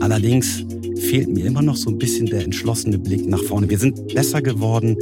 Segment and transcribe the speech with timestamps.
[0.00, 0.64] Allerdings
[0.96, 3.68] fehlt mir immer noch so ein bisschen der entschlossene Blick nach vorne.
[3.68, 4.96] Wir sind besser geworden,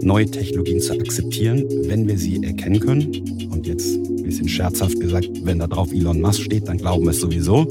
[0.00, 3.48] neue Technologien zu akzeptieren, wenn wir sie erkennen können.
[3.50, 7.10] Und jetzt ein bisschen scherzhaft gesagt, wenn da drauf Elon Musk steht, dann glauben wir
[7.10, 7.68] es sowieso.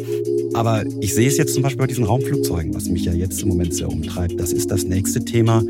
[0.54, 3.49] Aber ich sehe es jetzt zum Beispiel bei diesen Raumflugzeugen, was mich ja jetzt im
[3.49, 4.40] Moment sehr umtreibt.
[4.40, 5.63] Das ist das nächste Thema,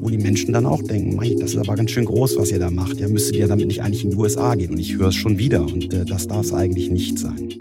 [0.00, 2.60] wo die Menschen dann auch denken, Mei, das ist aber ganz schön groß, was ihr
[2.60, 3.00] da macht.
[3.00, 4.70] Ja, müsstet ihr damit nicht eigentlich in die USA gehen?
[4.70, 7.54] Und ich höre es schon wieder und äh, das darf es eigentlich nicht sein.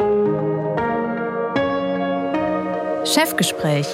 [3.14, 3.88] Chefgespräch,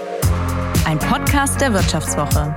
[0.85, 2.55] ein Podcast der Wirtschaftswoche.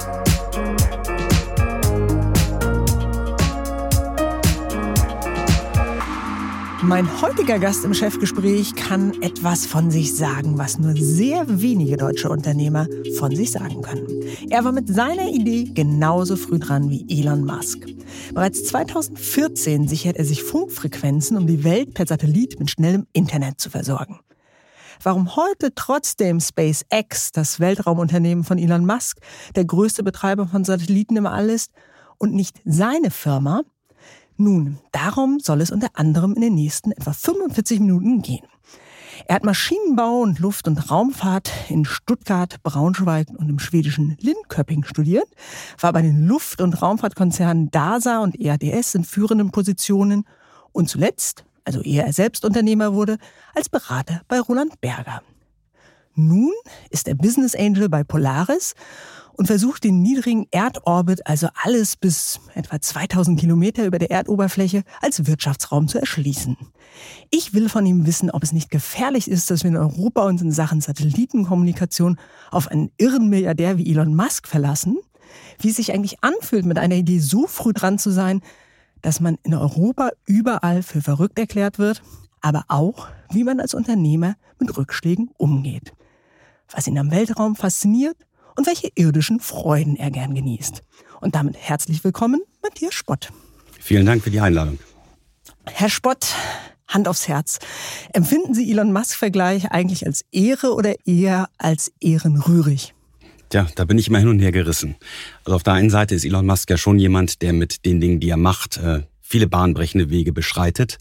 [6.83, 12.31] Mein heutiger Gast im Chefgespräch kann etwas von sich sagen, was nur sehr wenige deutsche
[12.31, 12.87] Unternehmer
[13.19, 14.07] von sich sagen können.
[14.49, 17.85] Er war mit seiner Idee genauso früh dran wie Elon Musk.
[18.33, 23.69] Bereits 2014 sichert er sich Funkfrequenzen, um die Welt per Satellit mit schnellem Internet zu
[23.69, 24.21] versorgen.
[25.03, 29.19] Warum heute trotzdem SpaceX, das Weltraumunternehmen von Elon Musk,
[29.55, 31.73] der größte Betreiber von Satelliten im All ist
[32.19, 33.63] und nicht seine Firma,
[34.39, 38.47] nun, darum soll es unter anderem in den nächsten etwa 45 Minuten gehen.
[39.25, 45.27] Er hat Maschinenbau und Luft- und Raumfahrt in Stuttgart, Braunschweig und im schwedischen Linköping studiert,
[45.81, 50.25] war bei den Luft- und Raumfahrtkonzernen DASA und EADS in führenden Positionen
[50.73, 53.19] und zuletzt, also ehe er selbst Unternehmer wurde,
[53.55, 55.23] als Berater bei Roland Berger.
[56.15, 56.53] Nun
[56.89, 58.75] ist er Business Angel bei Polaris
[59.33, 65.27] und versucht den niedrigen Erdorbit, also alles bis etwa 2000 Kilometer über der Erdoberfläche, als
[65.27, 66.57] Wirtschaftsraum zu erschließen.
[67.31, 70.41] Ich will von ihm wissen, ob es nicht gefährlich ist, dass wir in Europa uns
[70.41, 72.19] in Sachen Satellitenkommunikation
[72.51, 74.97] auf einen irren Milliardär wie Elon Musk verlassen,
[75.61, 78.41] wie es sich eigentlich anfühlt, mit einer Idee so früh dran zu sein,
[79.03, 82.03] dass man in Europa überall für verrückt erklärt wird,
[82.41, 85.93] aber auch, wie man als Unternehmer mit Rückschlägen umgeht.
[86.71, 88.17] Was ihn am Weltraum fasziniert
[88.57, 90.83] und welche irdischen Freuden er gern genießt.
[91.21, 93.31] Und damit herzlich willkommen, Matthias Spott.
[93.79, 94.79] Vielen Dank für die Einladung.
[95.67, 96.35] Herr Spott,
[96.89, 97.59] Hand aufs Herz.
[98.13, 102.96] Empfinden Sie Elon Musk-Vergleich eigentlich als Ehre oder eher als ehrenrührig?
[103.57, 104.97] Tja, da bin ich immer hin und her gerissen.
[105.47, 108.21] Also auf der einen Seite ist Elon Musk ja schon jemand, der mit den Dingen,
[108.21, 110.99] die er macht, äh, viele bahnbrechende Wege beschreitet.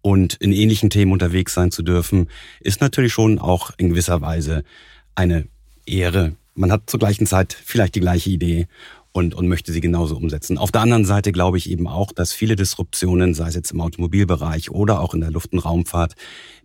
[0.00, 2.28] Und in ähnlichen Themen unterwegs sein zu dürfen,
[2.60, 4.62] ist natürlich schon auch in gewisser Weise
[5.16, 5.48] eine
[5.86, 8.68] Ehre, man hat zur gleichen Zeit vielleicht die gleiche Idee
[9.18, 10.58] und, und möchte sie genauso umsetzen.
[10.58, 13.80] Auf der anderen Seite glaube ich eben auch, dass viele Disruptionen, sei es jetzt im
[13.80, 16.14] Automobilbereich oder auch in der Luft- und Raumfahrt,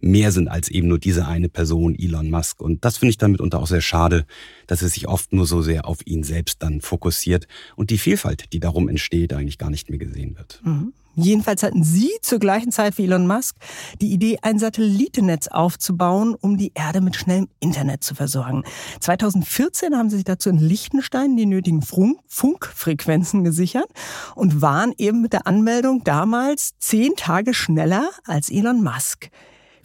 [0.01, 2.61] mehr sind als eben nur diese eine Person, Elon Musk.
[2.61, 4.25] Und das finde ich dann mitunter auch sehr schade,
[4.67, 8.53] dass es sich oft nur so sehr auf ihn selbst dann fokussiert und die Vielfalt,
[8.53, 10.61] die darum entsteht, eigentlich gar nicht mehr gesehen wird.
[10.63, 10.93] Mhm.
[11.15, 13.55] Jedenfalls hatten Sie zur gleichen Zeit wie Elon Musk
[14.01, 18.63] die Idee, ein Satellitennetz aufzubauen, um die Erde mit schnellem Internet zu versorgen.
[18.99, 23.89] 2014 haben Sie sich dazu in Liechtenstein die nötigen Funkfrequenzen gesichert
[24.35, 29.29] und waren eben mit der Anmeldung damals zehn Tage schneller als Elon Musk.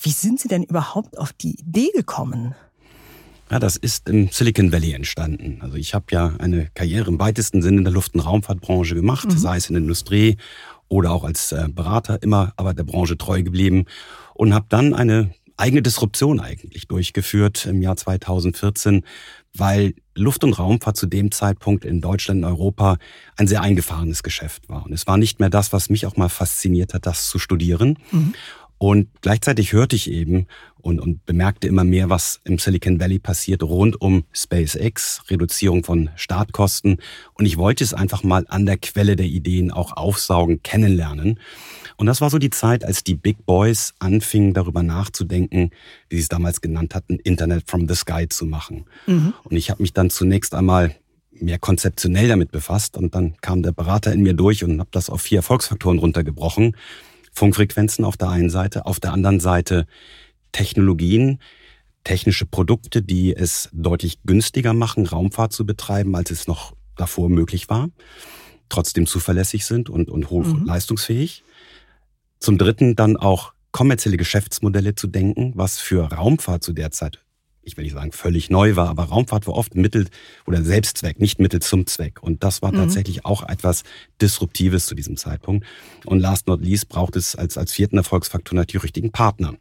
[0.00, 2.54] Wie sind Sie denn überhaupt auf die Idee gekommen?
[3.50, 5.60] Ja, das ist im Silicon Valley entstanden.
[5.62, 9.26] Also ich habe ja eine Karriere im weitesten Sinne in der Luft- und Raumfahrtbranche gemacht,
[9.26, 9.38] mhm.
[9.38, 10.36] sei es in der Industrie
[10.88, 13.84] oder auch als äh, Berater, immer aber der Branche treu geblieben
[14.34, 19.04] und habe dann eine eigene Disruption eigentlich durchgeführt im Jahr 2014,
[19.54, 22.96] weil Luft- und Raumfahrt zu dem Zeitpunkt in Deutschland und Europa
[23.36, 24.86] ein sehr eingefahrenes Geschäft war.
[24.86, 27.98] Und es war nicht mehr das, was mich auch mal fasziniert hat, das zu studieren.
[28.12, 28.34] Mhm.
[28.78, 30.46] Und gleichzeitig hörte ich eben
[30.76, 36.10] und, und bemerkte immer mehr, was im Silicon Valley passiert rund um SpaceX, Reduzierung von
[36.14, 36.98] Startkosten.
[37.34, 41.40] Und ich wollte es einfach mal an der Quelle der Ideen auch aufsaugen, kennenlernen.
[41.96, 45.70] Und das war so die Zeit, als die Big Boys anfingen, darüber nachzudenken,
[46.08, 48.84] wie sie es damals genannt hatten, Internet from the Sky zu machen.
[49.06, 49.34] Mhm.
[49.42, 50.94] Und ich habe mich dann zunächst einmal
[51.40, 55.10] mehr konzeptionell damit befasst und dann kam der Berater in mir durch und habe das
[55.10, 56.76] auf vier Erfolgsfaktoren runtergebrochen.
[57.38, 59.86] Funkfrequenzen auf der einen Seite, auf der anderen Seite
[60.50, 61.38] Technologien,
[62.02, 67.68] technische Produkte, die es deutlich günstiger machen, Raumfahrt zu betreiben, als es noch davor möglich
[67.68, 67.90] war,
[68.68, 70.64] trotzdem zuverlässig sind und, und hoch mhm.
[70.64, 71.44] leistungsfähig.
[72.40, 77.20] Zum Dritten dann auch kommerzielle Geschäftsmodelle zu denken, was für Raumfahrt zu der Zeit
[77.68, 80.08] ich will nicht sagen völlig neu war, aber Raumfahrt war oft Mittel
[80.46, 82.22] oder Selbstzweck, nicht Mittel zum Zweck.
[82.22, 82.78] Und das war mhm.
[82.78, 83.84] tatsächlich auch etwas
[84.20, 85.66] Disruptives zu diesem Zeitpunkt.
[86.04, 89.54] Und last not least braucht es als, als vierten Erfolgsfaktor natürlich die richtigen Partner.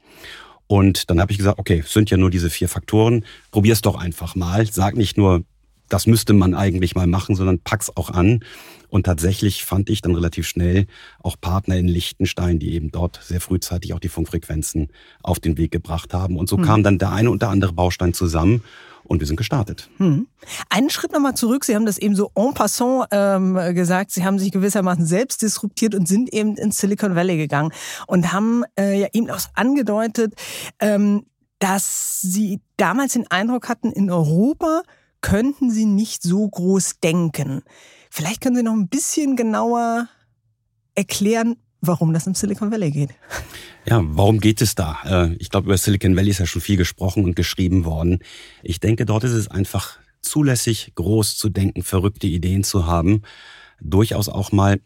[0.67, 3.95] Und dann habe ich gesagt, okay, es sind ja nur diese vier Faktoren, probier's doch
[3.95, 4.65] einfach mal.
[4.67, 5.43] Sag nicht nur,
[5.89, 8.41] das müsste man eigentlich mal machen, sondern pack's auch an.
[8.89, 10.87] Und tatsächlich fand ich dann relativ schnell
[11.19, 14.89] auch Partner in Liechtenstein, die eben dort sehr frühzeitig auch die Funkfrequenzen
[15.23, 16.37] auf den Weg gebracht haben.
[16.37, 16.63] Und so hm.
[16.63, 18.63] kam dann der eine und der andere Baustein zusammen
[19.07, 19.89] und wir sind gestartet.
[19.97, 20.27] Hm.
[20.69, 21.65] Einen Schritt nochmal zurück.
[21.65, 24.11] Sie haben das eben so en passant ähm, gesagt.
[24.11, 27.71] Sie haben sich gewissermaßen selbst disruptiert und sind eben ins Silicon Valley gegangen
[28.07, 30.33] und haben äh, ja eben auch angedeutet,
[30.79, 31.25] ähm,
[31.59, 34.83] dass Sie damals den Eindruck hatten, in Europa
[35.21, 37.61] könnten Sie nicht so groß denken.
[38.09, 40.07] Vielleicht können Sie noch ein bisschen genauer
[40.95, 43.11] erklären, warum das im Silicon Valley geht.
[43.85, 44.97] Ja, warum geht es da?
[45.05, 48.19] Äh, ich glaube, über Silicon Valley ist ja schon viel gesprochen und geschrieben worden.
[48.63, 53.21] Ich denke, dort ist es einfach zulässig, groß zu denken, verrückte Ideen zu haben,
[53.79, 54.79] durchaus auch mal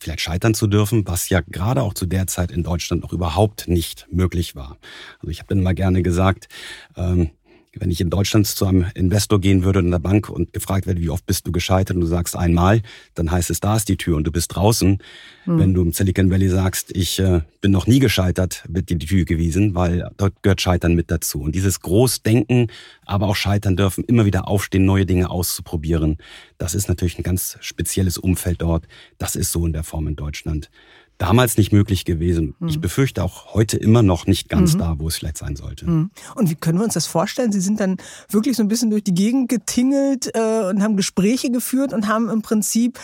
[0.00, 3.68] vielleicht scheitern zu dürfen, was ja gerade auch zu der Zeit in Deutschland noch überhaupt
[3.68, 4.78] nicht möglich war.
[5.18, 6.48] Also ich habe dann mal gerne gesagt,
[6.96, 7.30] ähm,
[7.74, 11.00] wenn ich in Deutschland zu einem Investor gehen würde in der Bank und gefragt werde,
[11.00, 12.82] wie oft bist du gescheitert und du sagst einmal,
[13.14, 14.98] dann heißt es, da ist die Tür und du bist draußen.
[15.46, 15.58] Mhm.
[15.58, 19.06] Wenn du im Silicon Valley sagst, ich äh, bin noch nie gescheitert, wird dir die
[19.06, 21.40] Tür gewiesen, weil dort gehört Scheitern mit dazu.
[21.40, 22.68] Und dieses Großdenken,
[23.04, 26.18] aber auch Scheitern dürfen, immer wieder aufstehen, neue Dinge auszuprobieren,
[26.58, 28.86] das ist natürlich ein ganz spezielles Umfeld dort.
[29.18, 30.70] Das ist so in der Form in Deutschland
[31.18, 32.54] damals nicht möglich gewesen.
[32.58, 32.68] Mhm.
[32.68, 34.78] Ich befürchte auch heute immer noch nicht ganz mhm.
[34.78, 35.88] da, wo es vielleicht sein sollte.
[35.88, 36.10] Mhm.
[36.36, 37.52] Und wie können wir uns das vorstellen?
[37.52, 37.96] Sie sind dann
[38.30, 42.28] wirklich so ein bisschen durch die Gegend getingelt äh, und haben Gespräche geführt und haben
[42.30, 42.98] im Prinzip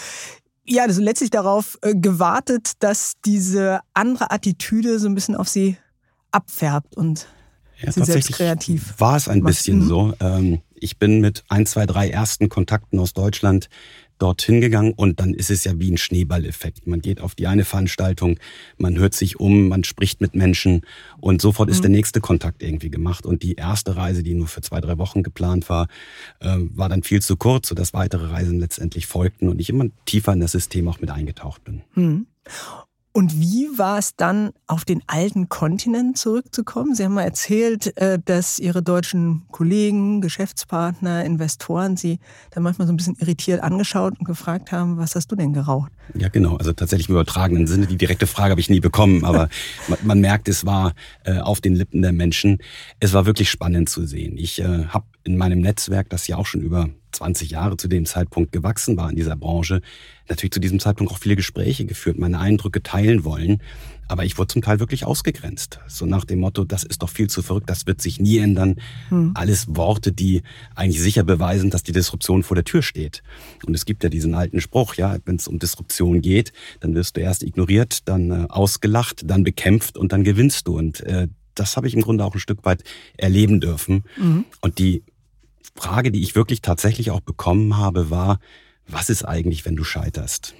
[0.67, 5.77] ja, also letztlich darauf äh, gewartet, dass diese andere Attitüde so ein bisschen auf sie
[6.31, 7.27] abfärbt und
[7.81, 8.95] ja, sie selbst kreativ.
[8.99, 9.49] War es ein macht.
[9.49, 9.87] bisschen mhm.
[9.87, 10.15] so.
[10.21, 13.69] Ähm, ich bin mit ein, zwei, drei ersten Kontakten aus Deutschland
[14.25, 16.87] dorthin gegangen und dann ist es ja wie ein Schneeballeffekt.
[16.87, 18.39] Man geht auf die eine Veranstaltung,
[18.79, 20.81] man hört sich um, man spricht mit Menschen
[21.21, 21.83] und sofort ist mhm.
[21.83, 23.27] der nächste Kontakt irgendwie gemacht.
[23.27, 25.89] Und die erste Reise, die nur für zwei, drei Wochen geplant war,
[26.41, 30.33] äh, war dann viel zu kurz, sodass weitere Reisen letztendlich folgten und ich immer tiefer
[30.33, 31.83] in das System auch mit eingetaucht bin.
[31.95, 32.27] Mhm.
[33.17, 36.97] Und wie war es dann, auf den alten Kontinent zurückzukommen?
[36.97, 42.19] Sie haben mal erzählt, äh, dass Ihre deutschen Kollegen, Geschäftspartner, Investoren Sie
[42.51, 45.93] dann manchmal so ein bisschen irritiert angeschaut und gefragt haben, was hast du denn geraucht?
[46.15, 46.57] Ja, genau.
[46.57, 47.87] Also tatsächlich im übertragenen Sinne.
[47.87, 49.49] Die direkte Frage habe ich nie bekommen, aber
[50.03, 52.59] man, merkt, es war äh, auf den Lippen der Menschen.
[52.99, 54.37] Es war wirklich spannend zu sehen.
[54.37, 58.07] Ich äh, habe in meinem Netzwerk, das ja auch schon über 20 Jahre zu dem
[58.07, 59.83] Zeitpunkt gewachsen war in dieser Branche,
[60.29, 63.63] natürlich zu diesem Zeitpunkt auch viele Gespräche geführt, meine Eindrücke teilen wollen.
[64.07, 65.81] Aber ich wurde zum Teil wirklich ausgegrenzt.
[65.89, 68.77] So nach dem Motto, das ist doch viel zu verrückt, das wird sich nie ändern.
[69.09, 69.33] Hm.
[69.35, 70.43] Alles Worte, die
[70.75, 73.23] eigentlich sicher beweisen, dass die Disruption vor der Tür steht.
[73.65, 77.17] Und es gibt ja diesen alten Spruch, ja, wenn es um Disruption geht, dann wirst
[77.17, 80.77] du erst ignoriert, dann äh, ausgelacht, dann bekämpft und dann gewinnst du.
[80.77, 82.85] Und äh, das habe ich im Grunde auch ein Stück weit
[83.17, 84.05] erleben dürfen.
[84.19, 84.45] Mhm.
[84.61, 85.03] Und die
[85.77, 88.39] Frage, die ich wirklich tatsächlich auch bekommen habe, war,
[88.87, 90.55] was ist eigentlich, wenn du scheiterst?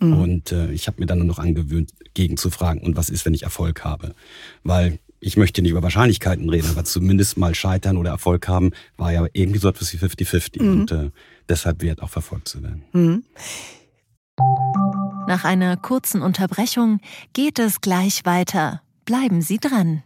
[0.00, 0.12] Mhm.
[0.12, 3.24] Und äh, ich habe mir dann nur noch angewöhnt, gegen zu fragen, und was ist,
[3.24, 4.14] wenn ich Erfolg habe?
[4.62, 9.12] Weil ich möchte nicht über Wahrscheinlichkeiten reden, aber zumindest mal scheitern oder Erfolg haben, war
[9.12, 10.80] ja irgendwie so etwas wie 50-50 mhm.
[10.80, 11.10] und äh,
[11.48, 12.84] deshalb wert auch verfolgt zu werden.
[12.92, 13.24] Mhm.
[15.26, 17.00] Nach einer kurzen Unterbrechung
[17.32, 18.82] geht es gleich weiter.
[19.04, 20.02] Bleiben Sie dran.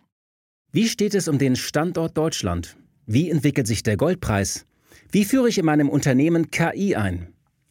[0.73, 2.77] Wie steht es um den Standort Deutschland?
[3.07, 4.67] Wie entwickelt sich der Goldpreis?
[5.11, 7.33] Wie führe ich in meinem Unternehmen KI ein?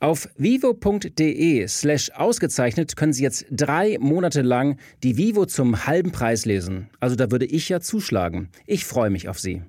[0.00, 6.46] Auf vivo.de slash ausgezeichnet können Sie jetzt drei Monate lang die Vivo zum halben Preis
[6.46, 6.88] lesen.
[7.00, 8.50] Also da würde ich ja zuschlagen.
[8.66, 9.62] Ich freue mich auf Sie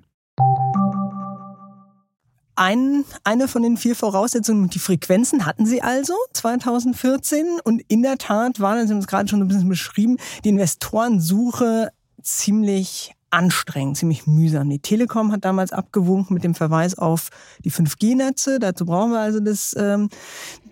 [2.60, 4.68] ein, eine von den vier Voraussetzungen.
[4.68, 9.28] Die Frequenzen hatten sie also 2014 und in der Tat war, Sie haben es gerade
[9.30, 11.90] schon ein bisschen beschrieben, die Investorensuche
[12.22, 14.68] ziemlich anstrengend, ziemlich mühsam.
[14.68, 17.30] Die Telekom hat damals abgewunken mit dem Verweis auf
[17.64, 18.58] die 5G-Netze.
[18.58, 20.08] Dazu brauchen wir also das, ähm,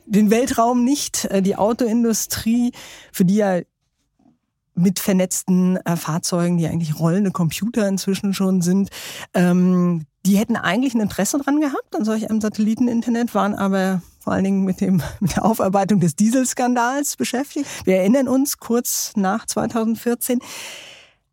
[0.07, 1.27] den Weltraum nicht.
[1.27, 2.73] Äh, die Autoindustrie,
[3.13, 3.61] für die ja
[4.75, 8.91] mit vernetzten äh, Fahrzeugen, die eigentlich rollende Computer inzwischen schon sind,
[9.35, 14.33] ähm, die hätten eigentlich ein Interesse dran gehabt an solch einem Satelliteninternet, waren aber vor
[14.33, 17.67] allen Dingen mit, dem, mit der Aufarbeitung des Dieselskandals beschäftigt.
[17.85, 20.41] Wir erinnern uns kurz nach 2014.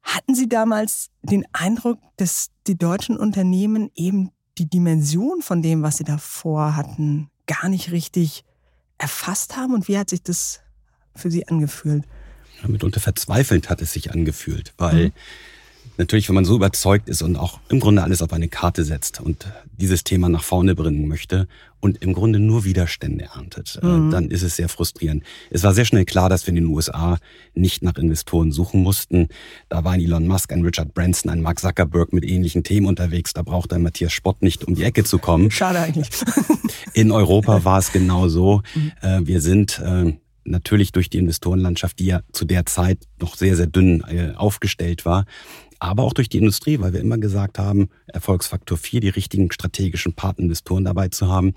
[0.05, 5.97] Hatten Sie damals den Eindruck, dass die deutschen Unternehmen eben die Dimension von dem, was
[5.97, 8.45] sie davor hatten, gar nicht richtig
[8.97, 9.73] erfasst haben?
[9.73, 10.61] Und wie hat sich das
[11.15, 12.05] für Sie angefühlt?
[12.61, 15.13] Ja, mitunter verzweifelnd hat es sich angefühlt, weil mhm
[15.97, 19.21] natürlich, wenn man so überzeugt ist und auch im Grunde alles auf eine Karte setzt
[19.21, 19.47] und
[19.77, 21.47] dieses Thema nach vorne bringen möchte
[21.79, 24.11] und im Grunde nur Widerstände erntet, äh, mhm.
[24.11, 25.23] dann ist es sehr frustrierend.
[25.49, 27.17] Es war sehr schnell klar, dass wir in den USA
[27.53, 29.27] nicht nach Investoren suchen mussten.
[29.69, 33.33] Da war ein Elon Musk, ein Richard Branson, ein Mark Zuckerberg mit ähnlichen Themen unterwegs.
[33.33, 35.51] Da braucht ein Matthias Spott nicht um die Ecke zu kommen.
[35.51, 36.09] Schade eigentlich.
[36.93, 38.61] In Europa war es genau so.
[38.73, 38.91] Mhm.
[39.01, 40.13] Äh, wir sind äh,
[40.45, 44.03] natürlich durch die Investorenlandschaft, die ja zu der Zeit noch sehr, sehr dünn
[44.35, 45.25] aufgestellt war,
[45.79, 50.13] aber auch durch die Industrie, weil wir immer gesagt haben, Erfolgsfaktor 4, die richtigen strategischen
[50.13, 51.53] Partnerinvestoren dabei zu haben,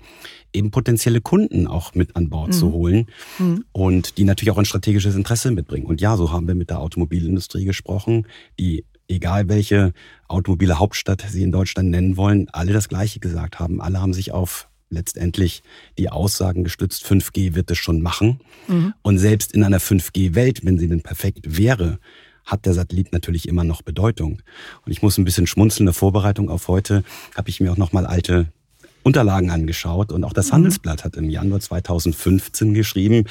[0.53, 2.53] eben potenzielle Kunden auch mit an Bord mhm.
[2.53, 3.07] zu holen
[3.37, 3.65] mhm.
[3.71, 5.85] und die natürlich auch ein strategisches Interesse mitbringen.
[5.85, 8.27] Und ja, so haben wir mit der Automobilindustrie gesprochen,
[8.59, 9.93] die egal welche
[10.27, 13.81] automobile Hauptstadt sie in Deutschland nennen wollen, alle das Gleiche gesagt haben.
[13.81, 15.61] Alle haben sich auf letztendlich
[15.97, 18.39] die Aussagen gestützt, 5G wird es schon machen.
[18.67, 18.93] Mhm.
[19.01, 21.99] Und selbst in einer 5G-Welt, wenn sie denn perfekt wäre,
[22.49, 24.41] hat der Satellit natürlich immer noch Bedeutung.
[24.85, 25.83] Und ich muss ein bisschen schmunzeln.
[25.83, 27.03] In der Vorbereitung auf heute
[27.35, 28.47] habe ich mir auch nochmal alte
[29.03, 30.55] Unterlagen angeschaut und auch das mhm.
[30.55, 33.25] Handelsblatt hat im Januar 2015 geschrieben,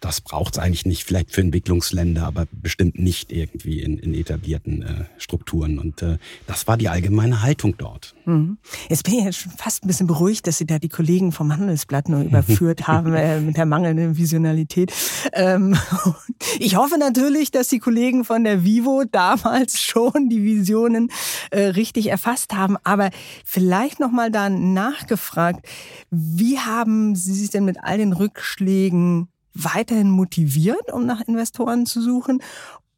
[0.00, 4.82] das braucht es eigentlich nicht, vielleicht für Entwicklungsländer, aber bestimmt nicht irgendwie in, in etablierten
[4.82, 5.78] äh, Strukturen.
[5.78, 8.14] Und äh, das war die allgemeine Haltung dort.
[8.24, 8.58] Mhm.
[8.88, 11.52] Jetzt bin ich ja schon fast ein bisschen beruhigt, dass Sie da die Kollegen vom
[11.52, 14.92] Handelsblatt nur überführt haben äh, mit der mangelnden Visionalität.
[15.32, 15.76] Ähm,
[16.60, 21.10] ich hoffe natürlich, dass die Kollegen von der Vivo damals schon die Visionen
[21.50, 22.76] äh, richtig erfasst haben.
[22.84, 23.10] Aber
[23.44, 25.66] vielleicht nochmal da nachgefragt,
[26.10, 32.00] wie haben Sie sich denn mit all den Rückschlägen weiterhin motiviert, um nach Investoren zu
[32.00, 32.42] suchen?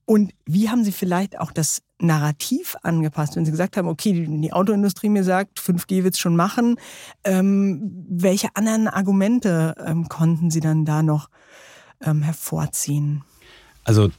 [0.05, 4.53] Und wie haben Sie vielleicht auch das Narrativ angepasst, wenn Sie gesagt haben, okay, die
[4.53, 6.77] Autoindustrie mir sagt, 5G wird es schon machen.
[7.23, 11.29] Ähm, welche anderen Argumente ähm, konnten Sie dann da noch
[12.01, 13.23] ähm, hervorziehen?
[13.85, 14.11] Also,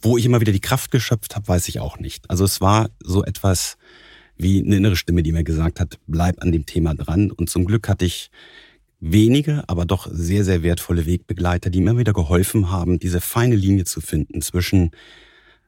[0.00, 2.30] wo ich immer wieder die Kraft geschöpft habe, weiß ich auch nicht.
[2.30, 3.76] Also es war so etwas
[4.36, 7.30] wie eine innere Stimme, die mir gesagt hat, bleib an dem Thema dran.
[7.30, 8.30] Und zum Glück hatte ich
[9.12, 13.56] wenige, aber doch sehr, sehr wertvolle Wegbegleiter, die mir immer wieder geholfen haben, diese feine
[13.56, 14.90] Linie zu finden zwischen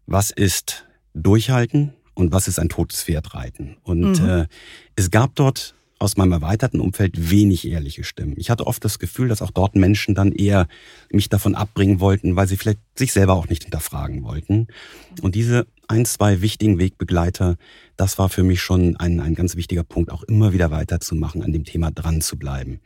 [0.07, 3.77] was ist Durchhalten und was ist ein totes Pferd reiten.
[3.83, 4.29] Und mhm.
[4.29, 4.47] äh,
[4.97, 8.35] es gab dort aus meinem erweiterten Umfeld wenig ehrliche Stimmen.
[8.37, 10.69] Ich hatte oft das Gefühl, dass auch dort Menschen dann eher
[11.11, 14.69] mich davon abbringen wollten, weil sie vielleicht sich selber auch nicht hinterfragen wollten.
[15.23, 17.57] Und diese ein, zwei wichtigen Wegbegleiter,
[17.97, 21.53] das war für mich schon ein, ein ganz wichtiger Punkt, auch immer wieder weiterzumachen, an
[21.53, 22.81] dem Thema dran zu bleiben.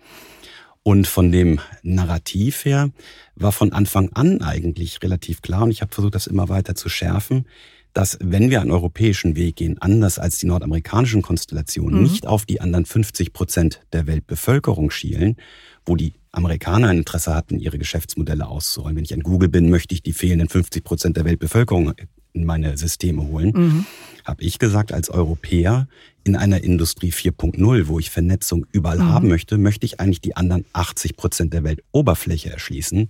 [0.85, 2.91] Und von dem Narrativ her
[3.37, 6.89] war von Anfang an eigentlich relativ klar, und ich habe versucht, das immer weiter zu
[6.89, 7.47] schärfen,
[7.93, 12.03] dass wenn wir einen europäischen Weg gehen, anders als die nordamerikanischen Konstellationen, mhm.
[12.03, 15.37] nicht auf die anderen 50 Prozent der Weltbevölkerung schielen,
[15.85, 18.97] wo die Amerikaner ein Interesse hatten, ihre Geschäftsmodelle auszurollen.
[18.97, 21.93] Wenn ich an Google bin, möchte ich die fehlenden 50 Prozent der Weltbevölkerung
[22.33, 23.87] in meine Systeme holen, mhm.
[24.25, 25.89] habe ich gesagt, als Europäer
[26.25, 29.09] in einer Industrie 4.0, wo ich Vernetzung überall mhm.
[29.09, 33.09] haben möchte, möchte ich eigentlich die anderen 80 Prozent der Weltoberfläche erschließen.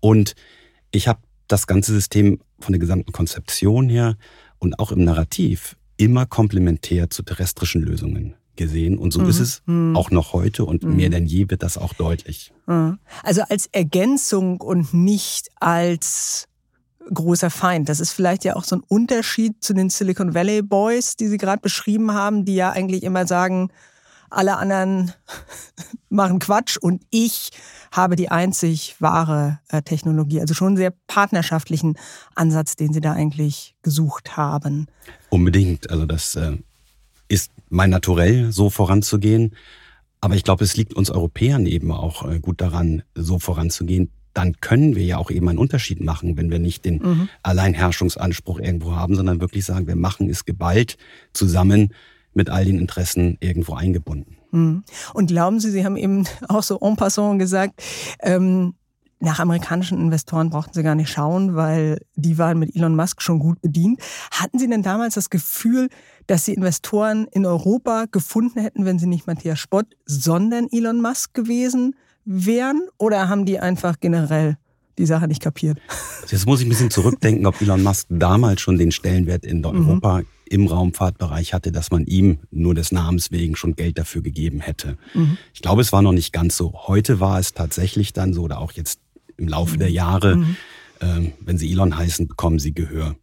[0.00, 0.34] Und
[0.90, 4.16] ich habe das ganze System von der gesamten Konzeption her
[4.58, 8.98] und auch im Narrativ immer komplementär zu terrestrischen Lösungen gesehen.
[8.98, 9.28] Und so mhm.
[9.28, 9.96] ist es mhm.
[9.96, 10.96] auch noch heute und mhm.
[10.96, 12.52] mehr denn je wird das auch deutlich.
[12.66, 12.98] Mhm.
[13.22, 16.48] Also als Ergänzung und nicht als
[17.12, 17.88] großer Feind.
[17.88, 21.38] Das ist vielleicht ja auch so ein Unterschied zu den Silicon Valley Boys, die Sie
[21.38, 23.70] gerade beschrieben haben, die ja eigentlich immer sagen,
[24.30, 25.12] alle anderen
[26.08, 27.50] machen Quatsch und ich
[27.90, 30.40] habe die einzig wahre äh, Technologie.
[30.40, 31.96] Also schon einen sehr partnerschaftlichen
[32.34, 34.86] Ansatz, den Sie da eigentlich gesucht haben.
[35.28, 35.90] Unbedingt.
[35.90, 36.56] Also das äh,
[37.28, 39.54] ist mein Naturell, so voranzugehen.
[40.20, 44.10] Aber ich glaube, es liegt uns Europäern eben auch äh, gut daran, so voranzugehen.
[44.34, 47.28] Dann können wir ja auch eben einen Unterschied machen, wenn wir nicht den mhm.
[47.42, 50.96] Alleinherrschungsanspruch irgendwo haben, sondern wirklich sagen, wir machen es geballt
[51.32, 51.92] zusammen
[52.34, 54.36] mit all den Interessen irgendwo eingebunden.
[54.52, 54.84] Mhm.
[55.12, 57.82] Und glauben Sie, Sie haben eben auch so en passant gesagt,
[58.20, 58.74] ähm,
[59.20, 63.38] nach amerikanischen Investoren brauchten Sie gar nicht schauen, weil die waren mit Elon Musk schon
[63.38, 64.00] gut bedient.
[64.32, 65.90] Hatten Sie denn damals das Gefühl,
[66.26, 71.34] dass Sie Investoren in Europa gefunden hätten, wenn Sie nicht Matthias Spott, sondern Elon Musk
[71.34, 71.96] gewesen wären?
[72.98, 74.56] Oder haben die einfach generell
[74.98, 75.78] die Sache nicht kapiert?
[76.30, 79.64] Jetzt muss ich ein bisschen zurückdenken, ob Elon Musk damals schon den Stellenwert in mhm.
[79.64, 84.20] Europa mhm im Raumfahrtbereich hatte, dass man ihm nur des Namens wegen schon Geld dafür
[84.20, 84.98] gegeben hätte.
[85.14, 85.38] Mhm.
[85.54, 86.74] Ich glaube, es war noch nicht ganz so.
[86.86, 89.00] Heute war es tatsächlich dann so, oder auch jetzt
[89.38, 89.78] im Laufe mhm.
[89.78, 90.44] der Jahre,
[91.00, 93.16] äh, wenn sie Elon heißen, bekommen sie Gehör.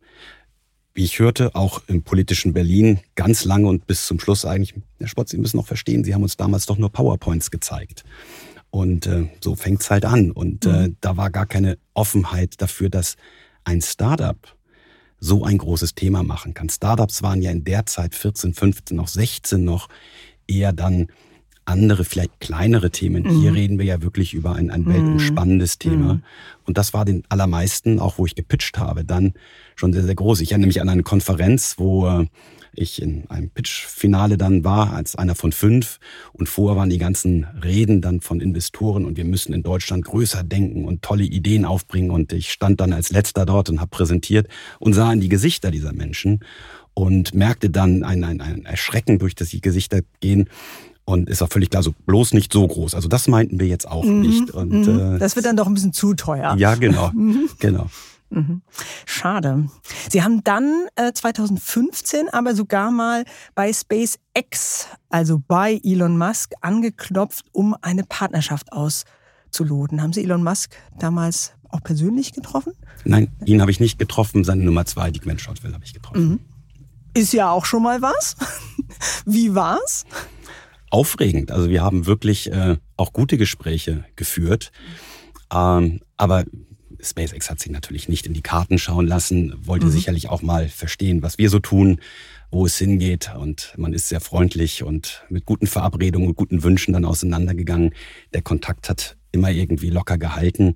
[0.95, 5.07] Wie ich hörte, auch im politischen Berlin ganz lange und bis zum Schluss eigentlich, Herr
[5.07, 8.03] Spott, Sie müssen noch verstehen, Sie haben uns damals doch nur PowerPoints gezeigt.
[8.71, 10.31] Und äh, so fängt's halt an.
[10.31, 10.97] Und äh, mhm.
[11.01, 13.15] da war gar keine Offenheit dafür, dass
[13.63, 14.37] ein Startup
[15.19, 16.69] so ein großes Thema machen kann.
[16.69, 19.89] Startups waren ja in der Zeit 14, 15, noch 16 noch
[20.47, 21.07] eher dann
[21.65, 23.23] andere, vielleicht kleinere Themen.
[23.23, 23.41] Mhm.
[23.41, 25.79] Hier reden wir ja wirklich über ein, ein weltumspannendes mhm.
[25.79, 26.13] Thema.
[26.15, 26.23] Mhm.
[26.65, 29.33] Und das war den allermeisten, auch wo ich gepitcht habe, dann
[29.75, 30.41] schon sehr, sehr groß.
[30.41, 32.27] Ich erinnere mich an eine Konferenz, wo äh,
[32.73, 35.99] ich in einem Pitch-Finale dann war, als einer von fünf.
[36.33, 40.43] Und vorher waren die ganzen Reden dann von Investoren und wir müssen in Deutschland größer
[40.43, 42.11] denken und tolle Ideen aufbringen.
[42.11, 44.47] Und ich stand dann als letzter dort und habe präsentiert
[44.79, 46.39] und sah in die Gesichter dieser Menschen
[46.93, 50.49] und merkte dann ein, ein, ein Erschrecken durch das die Gesichter gehen.
[51.05, 52.93] Und ist auch völlig klar, so bloß nicht so groß.
[52.93, 54.51] Also das meinten wir jetzt auch mhm, nicht.
[54.51, 55.15] Und, mhm.
[55.15, 56.55] äh, das wird dann doch ein bisschen zu teuer.
[56.59, 57.09] Ja, genau.
[57.15, 57.49] Mhm.
[57.57, 57.89] genau.
[58.29, 58.61] Mhm.
[59.05, 59.69] Schade.
[60.09, 67.45] Sie haben dann äh, 2015 aber sogar mal bei SpaceX, also bei Elon Musk, angeklopft,
[67.51, 70.01] um eine Partnerschaft auszuloten.
[70.01, 72.73] Haben Sie Elon Musk damals auch persönlich getroffen?
[73.03, 74.43] Nein, ihn habe ich nicht getroffen.
[74.43, 76.29] Seine Nummer zwei, die Gwen Shotwell, habe ich getroffen.
[76.29, 76.39] Mhm.
[77.13, 78.35] Ist ja auch schon mal was.
[79.25, 80.05] Wie war's?
[80.91, 81.51] Aufregend.
[81.51, 84.71] Also wir haben wirklich äh, auch gute Gespräche geführt.
[85.51, 86.45] Ähm, aber
[87.01, 89.91] SpaceX hat sich natürlich nicht in die Karten schauen lassen, wollte mhm.
[89.91, 91.99] sicherlich auch mal verstehen, was wir so tun,
[92.51, 93.31] wo es hingeht.
[93.37, 97.93] Und man ist sehr freundlich und mit guten Verabredungen und guten Wünschen dann auseinandergegangen.
[98.33, 100.75] Der Kontakt hat immer irgendwie locker gehalten.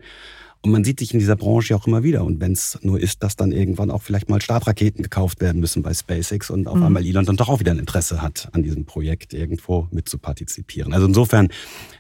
[0.63, 2.24] Und man sieht sich in dieser Branche auch immer wieder.
[2.24, 5.84] Und wenn es nur ist, dass dann irgendwann auch vielleicht mal Startraketen gekauft werden müssen
[5.84, 6.84] bei SpaceX und auf mhm.
[6.84, 10.93] einmal Elon dann doch auch wieder ein Interesse hat, an diesem Projekt irgendwo mitzupartizipieren.
[10.93, 11.50] Also insofern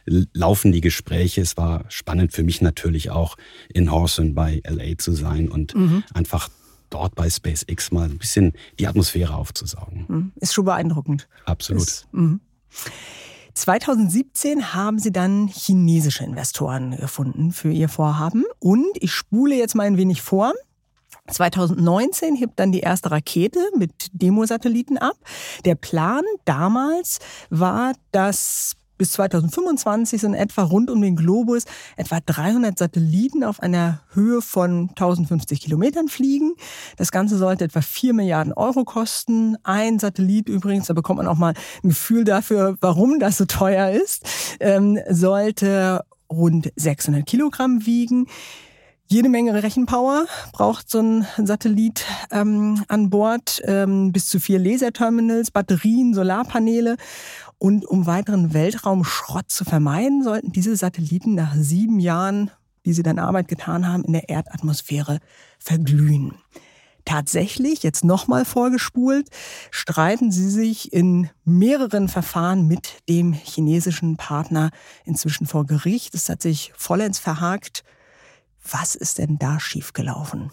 [0.05, 1.41] laufen die Gespräche.
[1.41, 3.35] Es war spannend für mich natürlich auch
[3.73, 6.05] in Horsen bei LA zu sein und mhm.
[6.13, 6.49] einfach
[6.89, 10.05] dort bei SpaceX mal ein bisschen die Atmosphäre aufzusaugen.
[10.07, 10.31] Mhm.
[10.37, 11.27] Ist schon beeindruckend.
[11.43, 11.83] Absolut.
[11.83, 12.39] Ist, mhm.
[13.53, 18.43] 2017 haben sie dann chinesische Investoren gefunden für ihr Vorhaben.
[18.59, 20.53] Und ich spule jetzt mal ein wenig vor.
[21.29, 25.15] 2019 hebt dann die erste Rakete mit Demosatelliten ab.
[25.65, 27.19] Der Plan damals
[27.49, 31.65] war, dass bis 2025 sind etwa rund um den Globus
[31.97, 36.53] etwa 300 Satelliten auf einer Höhe von 1050 Kilometern fliegen.
[36.95, 39.57] Das Ganze sollte etwa 4 Milliarden Euro kosten.
[39.63, 43.91] Ein Satellit übrigens, da bekommt man auch mal ein Gefühl dafür, warum das so teuer
[43.91, 44.25] ist,
[44.61, 48.27] ähm, sollte rund 600 Kilogramm wiegen.
[49.13, 55.51] Jede Menge Rechenpower braucht so ein Satellit ähm, an Bord, ähm, bis zu vier Laserterminals,
[55.51, 56.95] Batterien, Solarpaneele
[57.63, 62.51] und um weiteren Weltraumschrott zu vermeiden, sollten diese Satelliten nach sieben Jahren,
[62.85, 65.19] die sie dann Arbeit getan haben, in der Erdatmosphäre
[65.59, 66.33] verglühen.
[67.05, 69.29] Tatsächlich, jetzt nochmal vorgespult,
[69.71, 74.69] streiten sie sich in mehreren Verfahren mit dem chinesischen Partner
[75.05, 76.15] inzwischen vor Gericht.
[76.15, 77.85] Es hat sich vollends verhakt.
[78.69, 80.51] Was ist denn da schiefgelaufen?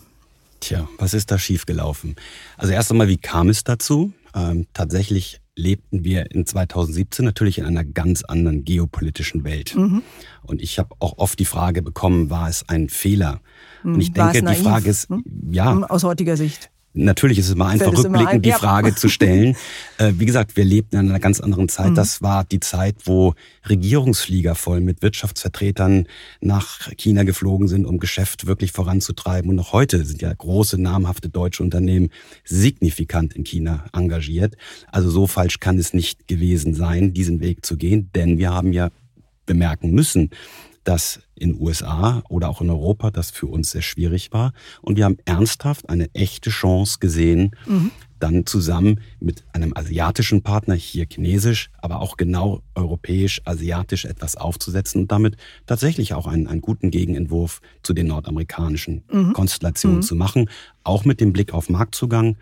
[0.61, 2.14] Tja, was ist da schiefgelaufen?
[2.57, 4.12] Also erst einmal, wie kam es dazu?
[4.33, 9.75] Ähm, tatsächlich lebten wir in 2017 natürlich in einer ganz anderen geopolitischen Welt.
[9.77, 10.03] Mhm.
[10.43, 13.41] Und ich habe auch oft die Frage bekommen, war es ein Fehler?
[13.85, 14.01] Und mhm.
[14.01, 15.25] ich denke, die Frage ist, hm?
[15.51, 15.77] ja.
[15.83, 16.70] Aus heutiger Sicht.
[16.92, 19.57] Natürlich ist es mal einfach rückblickend, die Frage zu stellen.
[19.98, 21.90] Äh, wie gesagt, wir lebten in einer ganz anderen Zeit.
[21.90, 21.94] Mhm.
[21.94, 23.35] Das war die Zeit, wo
[23.68, 26.07] Regierungsflieger voll mit Wirtschaftsvertretern
[26.40, 29.50] nach China geflogen sind, um Geschäft wirklich voranzutreiben.
[29.50, 32.09] Und noch heute sind ja große, namhafte deutsche Unternehmen
[32.44, 34.57] signifikant in China engagiert.
[34.90, 38.72] Also so falsch kann es nicht gewesen sein, diesen Weg zu gehen, denn wir haben
[38.72, 38.88] ja
[39.44, 40.31] bemerken müssen,
[40.85, 44.53] dass in USA oder auch in Europa das für uns sehr schwierig war.
[44.83, 47.90] Und wir haben ernsthaft eine echte Chance gesehen, mhm.
[48.19, 55.03] dann zusammen mit einem asiatischen Partner, hier chinesisch, aber auch genau europäisch, asiatisch etwas aufzusetzen
[55.03, 59.33] und damit tatsächlich auch einen, einen guten Gegenentwurf zu den nordamerikanischen mhm.
[59.33, 60.03] Konstellationen mhm.
[60.03, 60.51] zu machen,
[60.85, 62.37] auch mit dem Blick auf Marktzugang.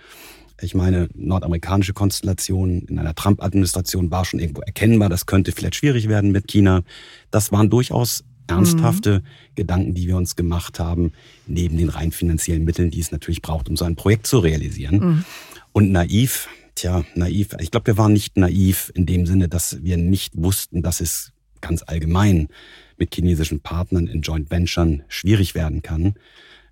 [0.61, 5.09] Ich meine, nordamerikanische Konstellation in einer Trump-Administration war schon irgendwo erkennbar.
[5.09, 6.83] Das könnte vielleicht schwierig werden mit China.
[7.31, 9.55] Das waren durchaus ernsthafte mhm.
[9.55, 11.13] Gedanken, die wir uns gemacht haben,
[11.47, 14.99] neben den rein finanziellen Mitteln, die es natürlich braucht, um so ein Projekt zu realisieren.
[14.99, 15.25] Mhm.
[15.73, 17.57] Und naiv, tja, naiv.
[17.61, 21.33] Ich glaube, wir waren nicht naiv in dem Sinne, dass wir nicht wussten, dass es
[21.61, 22.49] ganz allgemein
[22.97, 26.15] mit chinesischen Partnern in Joint Venturen schwierig werden kann.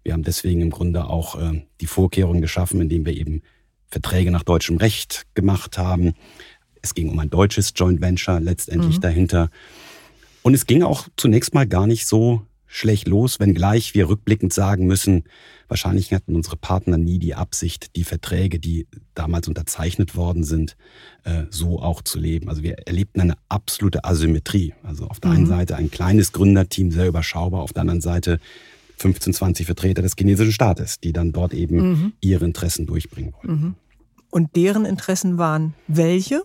[0.02, 3.42] Wir haben deswegen im Grunde auch äh, die Vorkehrungen geschaffen, indem wir eben
[3.88, 6.14] Verträge nach deutschem Recht gemacht haben.
[6.82, 9.00] Es ging um ein deutsches Joint Venture letztendlich mhm.
[9.00, 9.50] dahinter.
[10.46, 14.86] Und es ging auch zunächst mal gar nicht so schlecht los, wenngleich wir rückblickend sagen
[14.86, 15.24] müssen,
[15.66, 20.76] wahrscheinlich hatten unsere Partner nie die Absicht, die Verträge, die damals unterzeichnet worden sind,
[21.24, 22.48] äh, so auch zu leben.
[22.48, 24.72] Also wir erlebten eine absolute Asymmetrie.
[24.84, 25.36] Also auf der mhm.
[25.36, 28.38] einen Seite ein kleines Gründerteam, sehr überschaubar, auf der anderen Seite
[28.98, 32.12] 15, 20 Vertreter des chinesischen Staates, die dann dort eben mhm.
[32.20, 33.50] ihre Interessen durchbringen wollten.
[33.50, 33.74] Mhm.
[34.30, 36.44] Und deren Interessen waren welche?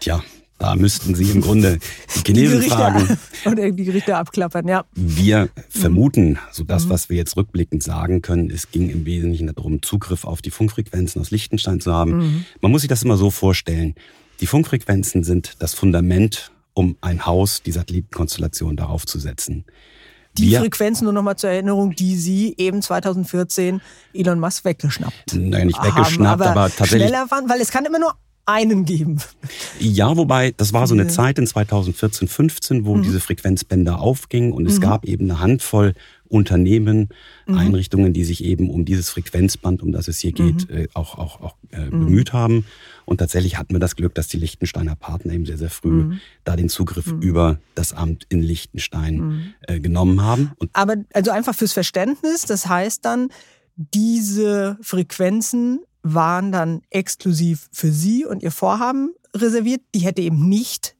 [0.00, 0.22] Tja,
[0.58, 1.78] da müssten Sie im Grunde
[2.16, 3.18] die Chinesen die fragen.
[3.44, 4.84] Oder die Gerichte abklappern, ja.
[4.94, 6.90] Wir vermuten, so das, mhm.
[6.90, 11.20] was wir jetzt rückblickend sagen können, es ging im Wesentlichen darum, Zugriff auf die Funkfrequenzen
[11.20, 12.18] aus Liechtenstein zu haben.
[12.18, 12.44] Mhm.
[12.60, 13.94] Man muss sich das immer so vorstellen.
[14.40, 19.64] Die Funkfrequenzen sind das Fundament, um ein Haus, die Satellitenkonstellation darauf zu setzen.
[20.38, 23.80] Die wir, Frequenzen, nur nochmal zur Erinnerung, die Sie eben 2014
[24.12, 27.08] Elon Musk weggeschnappt Nein, nicht weggeschnappt, haben, aber, aber tatsächlich.
[27.08, 28.14] Schneller waren, weil es kann immer nur
[28.46, 29.20] einen geben.
[29.78, 33.02] Ja, wobei, das war so eine Zeit in 2014, 15, wo mhm.
[33.02, 34.82] diese Frequenzbänder aufgingen und es mhm.
[34.82, 35.94] gab eben eine Handvoll
[36.34, 37.10] Unternehmen,
[37.46, 37.58] mhm.
[37.58, 40.76] Einrichtungen, die sich eben um dieses Frequenzband, um das es hier geht, mhm.
[40.76, 41.90] äh, auch, auch, auch äh, mhm.
[41.90, 42.66] bemüht haben.
[43.04, 46.20] Und tatsächlich hatten wir das Glück, dass die Liechtensteiner Partner eben sehr, sehr früh mhm.
[46.42, 50.52] da den Zugriff über das Amt in Liechtenstein äh, genommen haben.
[50.56, 53.28] Und Aber also einfach fürs Verständnis, das heißt dann,
[53.76, 59.80] diese Frequenzen waren dann exklusiv für Sie und Ihr Vorhaben reserviert.
[59.94, 60.94] Die hätte eben nicht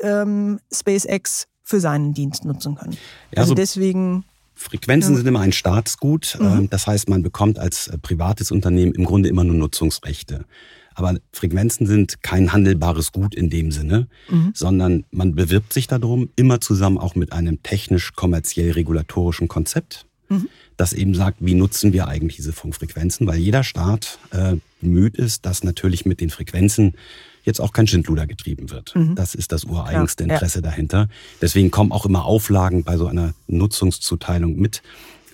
[0.00, 2.94] ähm, SpaceX für seinen Dienst nutzen können.
[3.30, 4.24] Ja, also, also deswegen.
[4.54, 5.18] Frequenzen ja.
[5.18, 6.36] sind immer ein Staatsgut.
[6.40, 6.46] Mhm.
[6.46, 10.46] Ähm, das heißt, man bekommt als äh, privates Unternehmen im Grunde immer nur Nutzungsrechte.
[10.94, 14.50] Aber Frequenzen sind kein handelbares Gut in dem Sinne, mhm.
[14.54, 20.06] sondern man bewirbt sich darum, immer zusammen auch mit einem technisch-kommerziell-regulatorischen Konzept.
[20.28, 25.16] Mhm das eben sagt, wie nutzen wir eigentlich diese Funkfrequenzen, weil jeder Staat äh, bemüht
[25.16, 26.94] ist, dass natürlich mit den Frequenzen
[27.42, 28.94] jetzt auch kein Schindluder getrieben wird.
[28.94, 29.16] Mhm.
[29.16, 30.62] Das ist das ureigenste Interesse ja.
[30.62, 31.08] dahinter.
[31.42, 34.82] Deswegen kommen auch immer Auflagen bei so einer Nutzungszuteilung mit,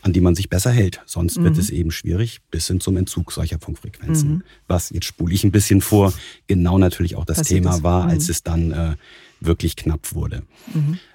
[0.00, 1.02] an die man sich besser hält.
[1.04, 1.44] Sonst mhm.
[1.44, 4.30] wird es eben schwierig bis hin zum Entzug solcher Funkfrequenzen.
[4.30, 4.42] Mhm.
[4.66, 6.14] Was, jetzt spule ich ein bisschen vor,
[6.46, 7.83] genau natürlich auch das Passiert Thema das?
[7.83, 8.30] war, als mhm.
[8.30, 8.94] es dann äh,
[9.40, 10.42] wirklich knapp wurde.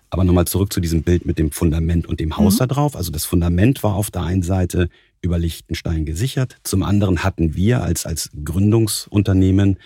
[0.10, 2.60] Aber nochmal zurück zu diesem Bild mit dem Fundament und dem Haus mhm.
[2.60, 2.96] da drauf.
[2.96, 4.90] Also das Fundament war auf der einen Seite
[5.22, 6.58] über Liechtenstein gesichert.
[6.64, 9.78] Zum anderen hatten wir als, als Gründungsunternehmen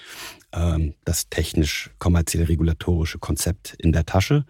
[0.53, 4.45] ähm, das technisch-kommerziell-regulatorische Konzept in der Tasche.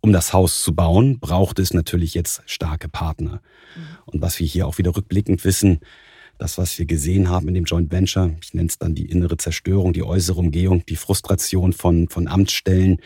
[0.00, 3.40] Um das Haus zu bauen, braucht es natürlich jetzt starke Partner.
[3.76, 3.82] Mhm.
[4.06, 5.80] Und was wir hier auch wieder rückblickend wissen,
[6.38, 9.36] das, was wir gesehen haben in dem Joint Venture, ich nenne es dann die innere
[9.36, 12.98] Zerstörung, die äußere Umgehung, die Frustration von, von Amtsstellen,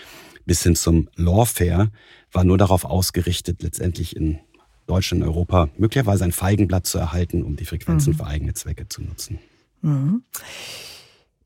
[0.44, 1.90] bis hin zum Lawfare
[2.32, 4.38] war nur darauf ausgerichtet, letztendlich in
[4.86, 8.16] Deutschland und Europa möglicherweise ein Feigenblatt zu erhalten, um die Frequenzen mhm.
[8.16, 9.38] für eigene Zwecke zu nutzen.
[9.82, 10.22] Mhm.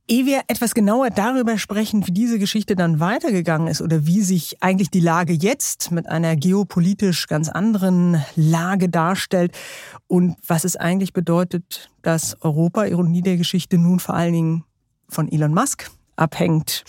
[0.08, 4.62] Ehe wir etwas genauer darüber sprechen, wie diese Geschichte dann weitergegangen ist oder wie sich
[4.62, 9.58] eigentlich die Lage jetzt mit einer geopolitisch ganz anderen Lage darstellt
[10.06, 14.64] und was es eigentlich bedeutet, dass Europa, Ironie der Geschichte, nun vor allen Dingen
[15.08, 16.84] von Elon Musk abhängt,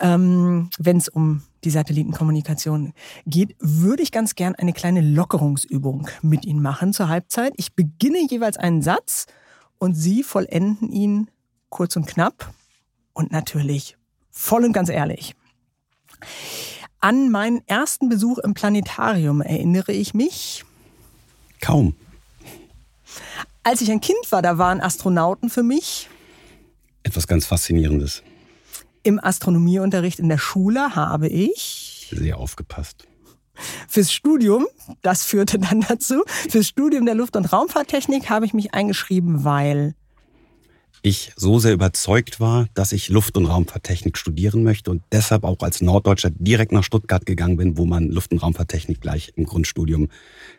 [0.00, 2.92] ähm, wenn es um die Satellitenkommunikation
[3.26, 7.52] geht, würde ich ganz gern eine kleine Lockerungsübung mit Ihnen machen zur Halbzeit.
[7.56, 9.26] Ich beginne jeweils einen Satz
[9.78, 11.30] und Sie vollenden ihn
[11.68, 12.52] kurz und knapp
[13.12, 13.96] und natürlich
[14.30, 15.34] voll und ganz ehrlich.
[17.00, 20.64] An meinen ersten Besuch im Planetarium erinnere ich mich.
[21.60, 21.94] Kaum.
[23.64, 26.08] Als ich ein Kind war, da waren Astronauten für mich.
[27.02, 28.22] Etwas ganz Faszinierendes.
[29.02, 33.08] Im Astronomieunterricht in der Schule habe ich sehr aufgepasst.
[33.88, 34.66] Fürs Studium,
[35.02, 39.94] das führte dann dazu, fürs Studium der Luft- und Raumfahrttechnik habe ich mich eingeschrieben, weil
[41.02, 45.56] ich so sehr überzeugt war, dass ich Luft- und Raumfahrttechnik studieren möchte und deshalb auch
[45.60, 50.08] als Norddeutscher direkt nach Stuttgart gegangen bin, wo man Luft- und Raumfahrttechnik gleich im Grundstudium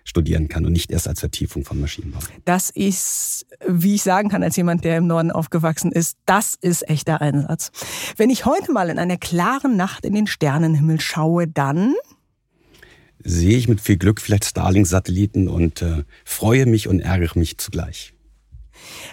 [0.03, 2.19] studieren kann und nicht erst als Vertiefung von Maschinenbau.
[2.43, 6.89] Das ist, wie ich sagen kann, als jemand, der im Norden aufgewachsen ist, das ist
[6.89, 7.71] echter Einsatz.
[8.17, 11.95] Wenn ich heute mal in einer klaren Nacht in den Sternenhimmel schaue, dann
[13.23, 18.12] sehe ich mit viel Glück vielleicht Starlink-Satelliten und äh, freue mich und ärgere mich zugleich.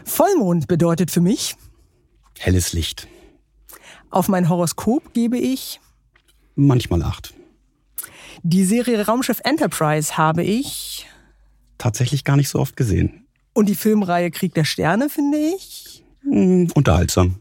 [0.04, 1.56] Vollmond bedeutet für mich
[2.38, 3.06] helles Licht.
[4.10, 5.80] Auf mein Horoskop gebe ich
[6.56, 7.34] manchmal acht.
[8.42, 11.06] Die Serie Raumschiff Enterprise habe ich
[11.78, 13.26] tatsächlich gar nicht so oft gesehen.
[13.52, 17.36] Und die Filmreihe Krieg der Sterne finde ich hm, unterhaltsam.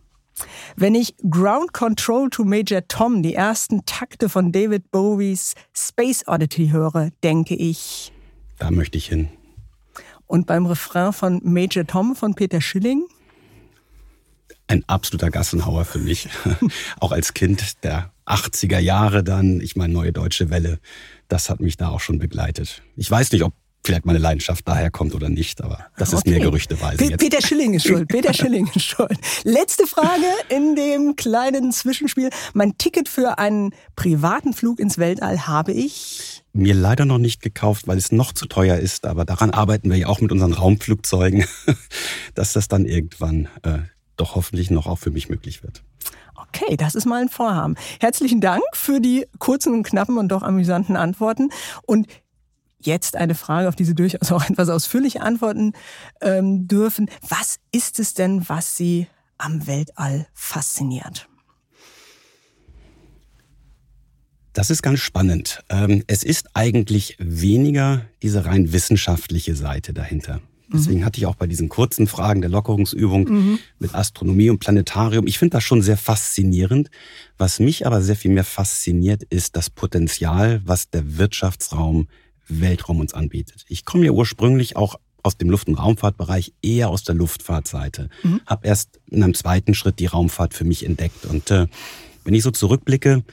[0.76, 6.70] Wenn ich Ground Control to Major Tom, die ersten Takte von David Bowies Space Oddity
[6.70, 8.12] höre, denke ich.
[8.58, 9.30] Da möchte ich hin.
[10.30, 13.04] Und beim Refrain von Major Tom von Peter Schilling?
[14.68, 16.30] Ein absoluter Gassenhauer für mich.
[17.00, 20.80] Auch als Kind der 80er Jahre dann, ich meine, Neue Deutsche Welle.
[21.30, 22.84] das hat mich da auch schon begleitet.
[22.96, 23.54] Ich weiß nicht, ob
[23.90, 26.30] vielleicht meine Leidenschaft daher kommt oder nicht, aber das ist Okay.
[26.32, 27.20] mehr gerüchteweise jetzt.
[27.20, 28.08] Peter Schilling ist schuld.
[28.08, 29.18] Peter Schilling ist schuld.
[29.44, 32.30] Letzte Frage in dem kleinen Zwischenspiel.
[32.54, 36.44] Mein Ticket für einen privaten Flug ins Weltall habe ich.
[36.54, 39.98] Mir leider noch nicht gekauft, weil es noch zu teuer ist, aber daran arbeiten wir
[39.98, 41.46] ja auch mit unseren Raumflugzeugen,
[42.36, 43.80] dass das dann irgendwann äh,
[44.18, 45.82] doch hoffentlich noch auch für mich möglich wird.
[46.36, 47.76] Okay, das ist mal ein Vorhaben.
[48.00, 51.50] Herzlichen Dank für die kurzen und knappen und doch amüsanten Antworten.
[51.86, 52.08] Und
[52.80, 55.74] jetzt eine Frage, auf die Sie durchaus auch etwas ausführlich antworten
[56.22, 57.10] ähm, dürfen.
[57.28, 61.28] Was ist es denn, was Sie am Weltall fasziniert?
[64.54, 65.64] Das ist ganz spannend.
[65.70, 70.42] Ähm, Es ist eigentlich weniger diese rein wissenschaftliche Seite dahinter.
[70.72, 75.40] Deswegen hatte ich auch bei diesen kurzen Fragen der Lockerungsübung mit Astronomie und Planetarium, ich
[75.40, 76.92] finde das schon sehr faszinierend.
[77.40, 82.08] Was mich aber sehr viel mehr fasziniert, ist das Potenzial, was der Wirtschaftsraum
[82.50, 83.66] Weltraum uns anbietet.
[83.68, 88.10] Ich komme ja ursprünglich auch aus dem Luft- und Raumfahrtbereich, eher aus der Luftfahrtseite.
[88.24, 88.42] Mhm.
[88.46, 91.26] Habe erst in einem zweiten Schritt die Raumfahrt für mich entdeckt.
[91.26, 91.68] Und äh,
[92.24, 93.24] wenn ich so zurückblicke,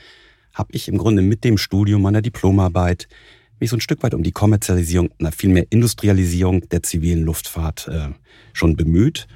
[0.52, 3.08] habe ich im Grunde mit dem Studium meiner Diplomarbeit
[3.60, 8.08] mich so ein Stück weit um die Kommerzialisierung, na vielmehr Industrialisierung der zivilen Luftfahrt äh,
[8.52, 9.28] schon bemüht.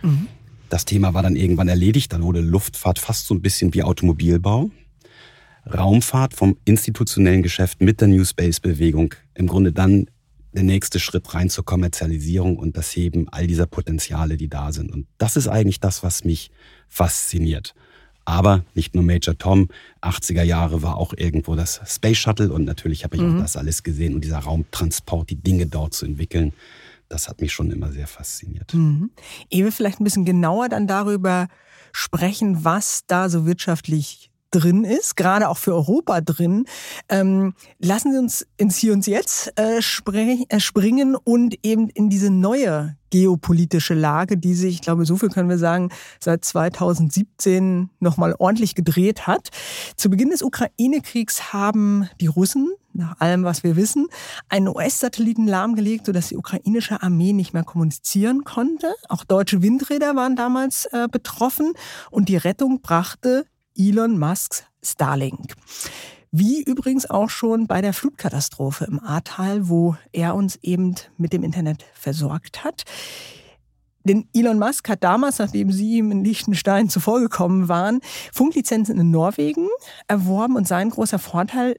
[0.68, 2.12] Das Thema war dann irgendwann erledigt.
[2.12, 4.70] Dann wurde Luftfahrt fast so ein bisschen wie Automobilbau.
[5.66, 10.06] Raumfahrt vom institutionellen Geschäft mit der New Space-Bewegung im Grunde dann
[10.52, 14.90] der nächste Schritt rein zur Kommerzialisierung und das Heben all dieser Potenziale, die da sind.
[14.90, 16.50] Und das ist eigentlich das, was mich
[16.88, 17.74] fasziniert.
[18.24, 19.68] Aber nicht nur Major Tom,
[20.02, 23.82] 80er Jahre war auch irgendwo das Space Shuttle und natürlich habe ich auch das alles
[23.82, 26.52] gesehen und dieser Raumtransport, die Dinge dort zu entwickeln,
[27.08, 28.72] das hat mich schon immer sehr fasziniert.
[29.50, 31.48] Ewe, vielleicht ein bisschen genauer dann darüber
[31.92, 36.64] sprechen, was da so wirtschaftlich drin ist, gerade auch für Europa drin.
[37.08, 42.30] Ähm, lassen Sie uns ins Hier und Jetzt äh, äh, springen und eben in diese
[42.30, 48.34] neue geopolitische Lage, die sich, ich glaube, so viel können wir sagen, seit 2017 nochmal
[48.38, 49.48] ordentlich gedreht hat.
[49.96, 54.08] Zu Beginn des Ukraine-Kriegs haben die Russen, nach allem, was wir wissen,
[54.48, 58.92] einen US-Satelliten lahmgelegt, sodass die ukrainische Armee nicht mehr kommunizieren konnte.
[59.08, 61.72] Auch deutsche Windräder waren damals äh, betroffen
[62.10, 65.54] und die Rettung brachte Elon Musks Starlink.
[66.32, 71.42] Wie übrigens auch schon bei der Flutkatastrophe im Ahrtal, wo er uns eben mit dem
[71.42, 72.84] Internet versorgt hat.
[74.04, 78.00] Denn Elon Musk hat damals, nachdem Sie ihm in Liechtenstein zuvorgekommen waren,
[78.32, 79.68] Funklizenzen in Norwegen
[80.08, 81.76] erworben und sein großer Vorteil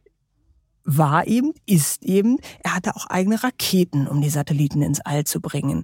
[0.84, 5.40] war eben, ist eben, er hatte auch eigene Raketen, um die Satelliten ins All zu
[5.40, 5.84] bringen.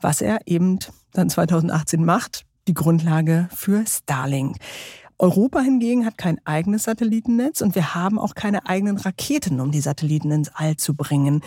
[0.00, 0.78] Was er eben
[1.12, 4.56] dann 2018 macht, die Grundlage für Starlink.
[5.18, 9.80] Europa hingegen hat kein eigenes Satellitennetz und wir haben auch keine eigenen Raketen, um die
[9.80, 11.42] Satelliten ins All zu bringen.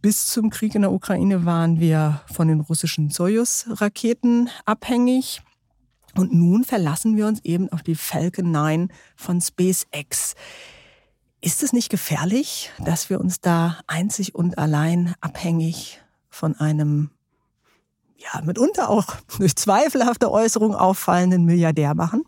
[0.00, 5.42] Bis zum Krieg in der Ukraine waren wir von den russischen Soyuz-Raketen abhängig.
[6.14, 10.34] Und nun verlassen wir uns eben auf die Falcon 9 von SpaceX.
[11.40, 17.10] Ist es nicht gefährlich, dass wir uns da einzig und allein abhängig von einem,
[18.16, 22.24] ja, mitunter auch durch zweifelhafte Äußerungen auffallenden Milliardär machen?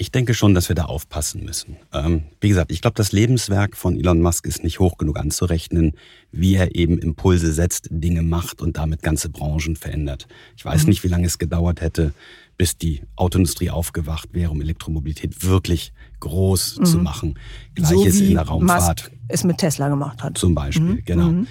[0.00, 1.76] Ich denke schon, dass wir da aufpassen müssen.
[1.92, 5.94] Ähm, wie gesagt, ich glaube, das Lebenswerk von Elon Musk ist nicht hoch genug anzurechnen,
[6.30, 10.28] wie er eben Impulse setzt, Dinge macht und damit ganze Branchen verändert.
[10.56, 12.14] Ich weiß nicht, wie lange es gedauert hätte,
[12.56, 17.36] bis die Autoindustrie aufgewacht wäre, um Elektromobilität wirklich groß zu machen.
[17.74, 19.02] Gleiches so in der Raumfahrt.
[19.02, 20.38] Musk es mit Tesla gemacht hat.
[20.38, 21.44] Zum Beispiel, genau.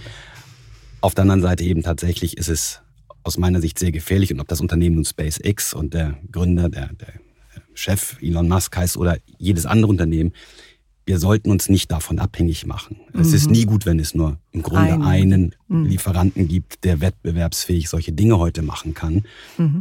[1.02, 2.82] Auf der anderen Seite eben tatsächlich ist es
[3.24, 6.94] aus meiner Sicht sehr gefährlich und ob das Unternehmen nun SpaceX und der Gründer, der,
[6.94, 7.14] der
[7.78, 10.34] Chef Elon Musk heißt oder jedes andere Unternehmen,
[11.06, 12.98] wir sollten uns nicht davon abhängig machen.
[13.13, 15.56] Es ist nie gut, wenn es nur im Grunde Einen.
[15.70, 19.24] einen, Lieferanten gibt, der wettbewerbsfähig solche Dinge heute machen kann,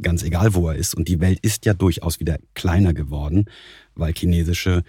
[0.03, 0.95] ganz egal wo er ist.
[0.95, 3.47] Und die Welt ist ja durchaus wieder kleiner geworden,
[3.97, 4.85] weil chinesische,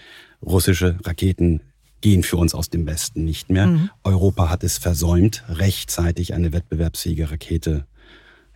[0.45, 1.61] russische Raketen
[2.01, 3.89] gehen für uns aus dem Westen nicht mehr.
[4.03, 7.87] Europa hat es versäumt, rechtzeitig eine wettbewerbsfähige Rakete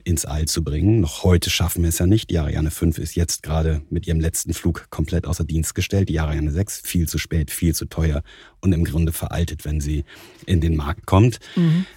[0.03, 1.01] ins All zu bringen.
[1.01, 2.29] Noch heute schaffen wir es ja nicht.
[2.29, 6.09] Die Ariane 5 ist jetzt gerade mit ihrem letzten Flug komplett außer Dienst gestellt.
[6.09, 8.23] Die Ariane 6 viel zu spät, viel zu teuer
[8.59, 10.03] und im Grunde veraltet, wenn sie
[10.45, 11.39] in den Markt kommt,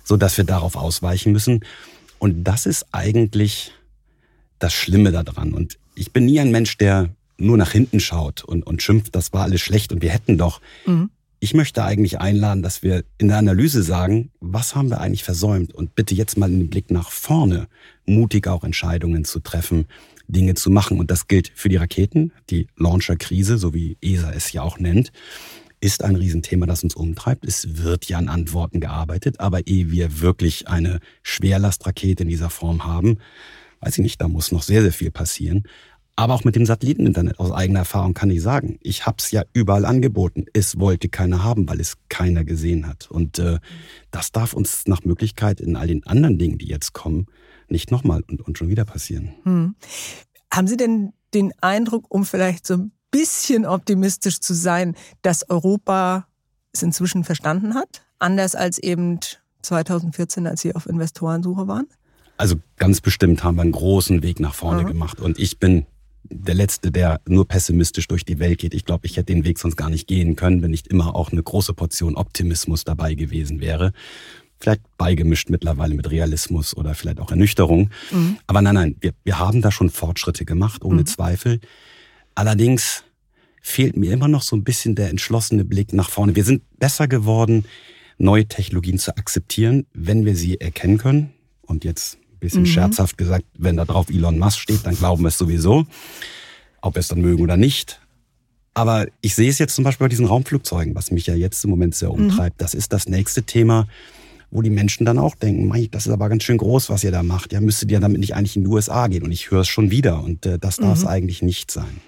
[0.05, 1.65] so dass wir darauf ausweichen müssen.
[2.19, 3.73] Und das ist eigentlich
[4.59, 5.53] das Schlimme daran.
[5.53, 9.33] Und ich bin nie ein Mensch, der nur nach hinten schaut und, und schimpft, das
[9.33, 10.61] war alles schlecht und wir hätten doch.
[11.41, 15.75] Ich möchte eigentlich einladen, dass wir in der Analyse sagen, was haben wir eigentlich versäumt
[15.75, 17.69] und bitte jetzt mal den Blick nach vorne,
[18.07, 19.87] mutig auch Entscheidungen zu treffen,
[20.27, 20.99] Dinge zu machen.
[20.99, 25.13] Und das gilt für die Raketen, die Launcher-Krise, so wie ESA es ja auch nennt.
[25.81, 27.45] ist ein Riesenthema, das uns umtreibt.
[27.45, 32.85] Es wird ja an Antworten gearbeitet, aber ehe wir wirklich eine Schwerlastrakete in dieser Form
[32.85, 33.19] haben,
[33.81, 35.65] weiß ich nicht, da muss noch sehr, sehr viel passieren.
[36.17, 39.43] Aber auch mit dem Satelliteninternet aus eigener Erfahrung kann ich sagen, ich habe es ja
[39.53, 40.47] überall angeboten.
[40.53, 43.11] Es wollte keiner haben, weil es keiner gesehen hat.
[43.11, 43.59] Und äh,
[44.13, 47.27] das darf uns nach Möglichkeit in all den anderen Dingen, die jetzt kommen,
[47.69, 49.35] nicht nochmal und, und schon wieder passieren.
[49.43, 49.75] Hm.
[50.53, 56.29] Haben Sie denn den Eindruck, um vielleicht so ein bisschen optimistisch zu sein, dass Europa
[56.73, 58.07] es inzwischen verstanden hat?
[58.21, 59.19] Anders als eben
[59.63, 61.89] 2014, als Sie auf Investorensuche waren?
[62.37, 64.89] Also ganz bestimmt haben wir einen großen Weg nach vorne mhm.
[64.89, 65.21] gemacht.
[65.21, 65.87] Und ich bin
[66.25, 68.75] der Letzte, der nur pessimistisch durch die Welt geht.
[68.75, 71.31] Ich glaube, ich hätte den Weg sonst gar nicht gehen können, wenn nicht immer auch
[71.31, 73.93] eine große Portion Optimismus dabei gewesen wäre.
[74.59, 77.91] Vielleicht beigemischt mittlerweile mit Realismus oder vielleicht auch Ernüchterung.
[78.11, 78.39] Mhm.
[78.47, 81.07] Aber nein, nein, wir, wir haben da schon Fortschritte gemacht, ohne mhm.
[81.07, 81.61] Zweifel.
[82.35, 83.05] Allerdings
[83.61, 86.37] fehlt mir immer noch so ein bisschen der entschlossene Blick nach vorne.
[86.37, 87.65] Wir sind besser geworden,
[88.19, 91.33] neue Technologien zu akzeptieren, wenn wir sie erkennen können.
[91.63, 92.67] Und jetzt bisschen mhm.
[92.67, 95.87] scherzhaft gesagt, wenn da drauf Elon Musk steht, dann glauben wir es sowieso,
[96.81, 98.01] ob wir es dann mögen oder nicht.
[98.75, 101.71] Aber ich sehe es jetzt zum Beispiel bei diesen Raumflugzeugen, was mich ja jetzt im
[101.71, 102.27] Moment sehr mhm.
[102.27, 102.57] umtreibt.
[102.57, 102.65] Mhm.
[102.65, 103.87] Das ist das nächste Thema,
[104.51, 107.11] wo die Menschen dann auch denken, Mei, das ist aber ganz schön groß, was ihr
[107.11, 107.53] da macht.
[107.53, 109.23] Ja, müsstet ihr damit nicht eigentlich in die USA gehen?
[109.23, 111.09] Und ich höre es schon wieder und äh, das darf es mhm.
[111.09, 112.01] eigentlich nicht sein.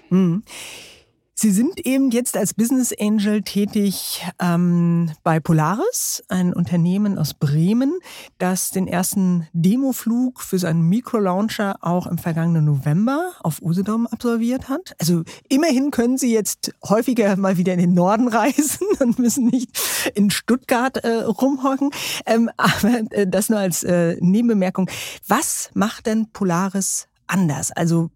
[1.39, 7.99] Sie sind eben jetzt als Business Angel tätig ähm, bei Polaris, ein Unternehmen aus Bremen,
[8.39, 14.95] das den ersten Demoflug für seinen Mikrolauncher auch im vergangenen November auf Usedom absolviert hat.
[14.97, 19.79] Also immerhin können Sie jetzt häufiger mal wieder in den Norden reisen und müssen nicht
[20.15, 21.91] in Stuttgart äh, rumhocken.
[22.25, 24.89] Ähm, aber äh, das nur als äh, Nebenbemerkung.
[25.27, 27.71] Was macht denn Polaris anders?
[27.71, 28.09] Also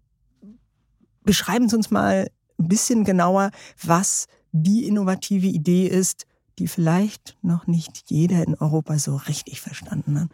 [1.22, 2.26] beschreiben Sie uns mal
[2.62, 3.50] ein bisschen genauer,
[3.82, 6.26] was die innovative Idee ist,
[6.58, 10.28] die vielleicht noch nicht jeder in Europa so richtig verstanden hat.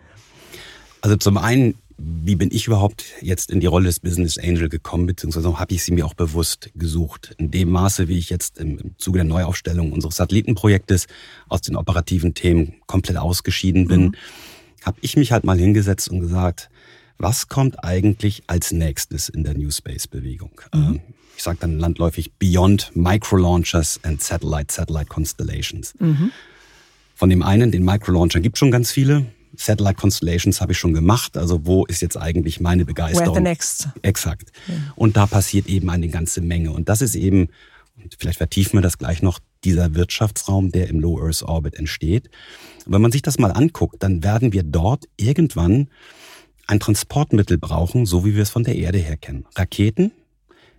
[1.00, 5.06] Also zum einen, wie bin ich überhaupt jetzt in die Rolle des Business Angel gekommen,
[5.06, 7.34] beziehungsweise habe ich sie mir auch bewusst gesucht.
[7.38, 11.06] In dem Maße, wie ich jetzt im, Zuge der Neuaufstellung unseres Satellitenprojektes
[11.48, 14.14] aus den operativen Themen komplett ausgeschieden bin, mhm.
[14.84, 16.68] habe ich mich halt mal hingesetzt und gesagt,
[17.18, 20.60] was kommt eigentlich als nächstes in der New Space-Bewegung?
[20.72, 20.80] Mhm.
[20.80, 21.00] Ähm,
[21.36, 25.94] ich sage dann landläufig Beyond Microlaunchers and Satellite Satellite Constellations.
[25.98, 26.32] Mhm.
[27.14, 29.26] Von dem einen, den Microlauncher gibt schon ganz viele.
[29.56, 31.36] Satellite Constellations habe ich schon gemacht.
[31.36, 33.34] Also wo ist jetzt eigentlich meine Begeisterung?
[33.34, 33.88] Where the next?
[34.02, 34.52] Exakt.
[34.66, 34.74] Ja.
[34.96, 36.70] Und da passiert eben eine ganze Menge.
[36.72, 37.48] Und das ist eben,
[38.18, 42.30] vielleicht vertiefen wir das gleich noch, dieser Wirtschaftsraum, der im Low Earth Orbit entsteht.
[42.86, 45.88] wenn man sich das mal anguckt, dann werden wir dort irgendwann
[46.68, 49.46] ein Transportmittel brauchen, so wie wir es von der Erde her kennen.
[49.56, 50.12] Raketen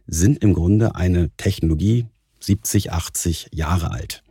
[0.08, 2.06] sind im Grunde eine Technologie
[2.40, 4.24] 70, 80 Jahre alt.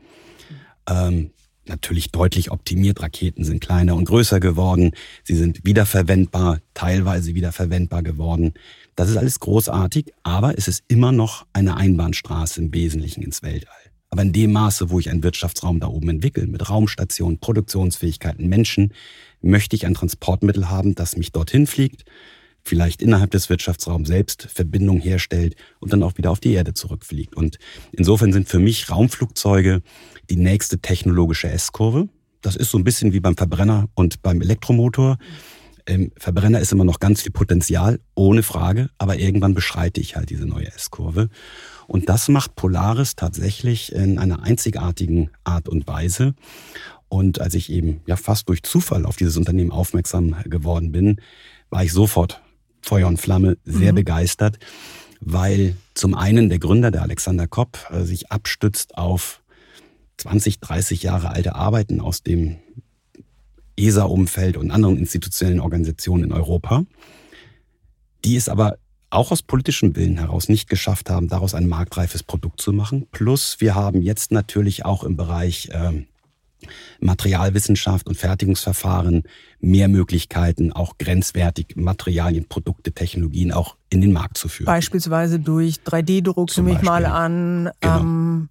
[0.88, 1.30] Ähm,
[1.66, 3.02] natürlich deutlich optimiert.
[3.02, 4.92] Raketen sind kleiner und größer geworden.
[5.24, 8.54] Sie sind wiederverwendbar, teilweise wiederverwendbar geworden.
[8.96, 13.74] Das ist alles großartig, aber es ist immer noch eine Einbahnstraße im Wesentlichen ins Weltall.
[14.10, 18.94] Aber in dem Maße, wo ich einen Wirtschaftsraum da oben entwickle, mit Raumstationen, Produktionsfähigkeiten, Menschen,
[19.40, 22.04] möchte ich ein Transportmittel haben, das mich dorthin fliegt,
[22.62, 27.36] vielleicht innerhalb des Wirtschaftsraums selbst Verbindung herstellt und dann auch wieder auf die Erde zurückfliegt.
[27.36, 27.58] Und
[27.92, 29.82] insofern sind für mich Raumflugzeuge
[30.30, 32.08] die nächste technologische S-Kurve.
[32.40, 35.18] Das ist so ein bisschen wie beim Verbrenner und beim Elektromotor.
[35.86, 40.28] Im Verbrenner ist immer noch ganz viel Potenzial, ohne Frage, aber irgendwann beschreite ich halt
[40.28, 41.30] diese neue S-Kurve.
[41.88, 46.34] Und das macht Polaris tatsächlich in einer einzigartigen Art und Weise.
[47.08, 51.18] Und als ich eben ja fast durch Zufall auf dieses Unternehmen aufmerksam geworden bin,
[51.70, 52.42] war ich sofort
[52.82, 53.96] Feuer und Flamme sehr mhm.
[53.96, 54.58] begeistert,
[55.20, 59.40] weil zum einen der Gründer, der Alexander Kopp, äh, sich abstützt auf
[60.18, 62.56] 20, 30 Jahre alte Arbeiten aus dem
[63.78, 66.84] ESA-Umfeld und anderen institutionellen Organisationen in Europa,
[68.26, 68.76] die es aber
[69.10, 73.06] auch aus politischem Willen heraus nicht geschafft haben, daraus ein marktreifes Produkt zu machen.
[73.10, 76.04] Plus wir haben jetzt natürlich auch im Bereich äh,
[77.00, 79.22] Materialwissenschaft und Fertigungsverfahren
[79.60, 84.66] mehr Möglichkeiten, auch grenzwertig Materialien, Produkte, Technologien auch in den Markt zu führen.
[84.66, 87.70] Beispielsweise durch 3D-Druck, nehme ich mal an.
[87.80, 88.00] Genau.
[88.00, 88.48] Ähm,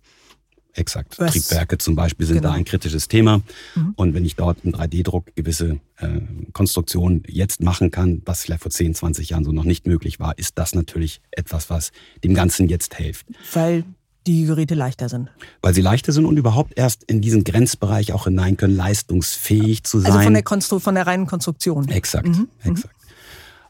[0.78, 1.20] Exakt.
[1.20, 1.34] Was?
[1.34, 2.50] Triebwerke zum Beispiel sind genau.
[2.50, 3.42] da ein kritisches Thema.
[3.76, 3.94] Mhm.
[3.96, 6.08] Und wenn ich dort im 3D-Druck gewisse äh,
[6.54, 10.38] Konstruktionen jetzt machen kann, was vielleicht vor 10, 20 Jahren so noch nicht möglich war,
[10.38, 11.92] ist das natürlich etwas, was
[12.24, 13.26] dem Ganzen jetzt hilft.
[13.54, 13.86] Weil
[14.28, 15.30] die Geräte leichter sind.
[15.62, 20.00] Weil sie leichter sind und überhaupt erst in diesen Grenzbereich auch hinein können, leistungsfähig zu
[20.00, 20.12] sein.
[20.12, 21.88] Also von der, Konstru von der reinen Konstruktion.
[21.88, 22.50] Exakt, mhm.
[22.64, 22.72] mhm.
[22.72, 22.97] exakt.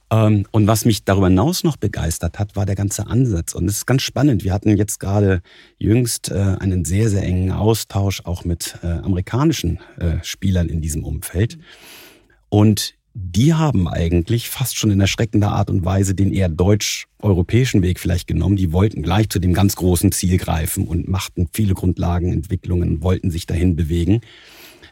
[0.10, 3.54] Ähm, und was mich darüber hinaus noch begeistert hat, war der ganze Ansatz.
[3.54, 4.44] Und es ist ganz spannend.
[4.44, 5.42] Wir hatten jetzt gerade
[5.78, 11.04] jüngst äh, einen sehr, sehr engen Austausch auch mit äh, amerikanischen äh, Spielern in diesem
[11.04, 11.58] Umfeld.
[12.50, 18.00] Und die haben eigentlich fast schon in erschreckender Art und Weise den eher deutsch-europäischen Weg
[18.00, 18.58] vielleicht genommen.
[18.58, 23.48] Die wollten gleich zu dem ganz großen Ziel greifen und machten viele Grundlagenentwicklungen, wollten sich
[23.48, 24.22] dahin bewegen.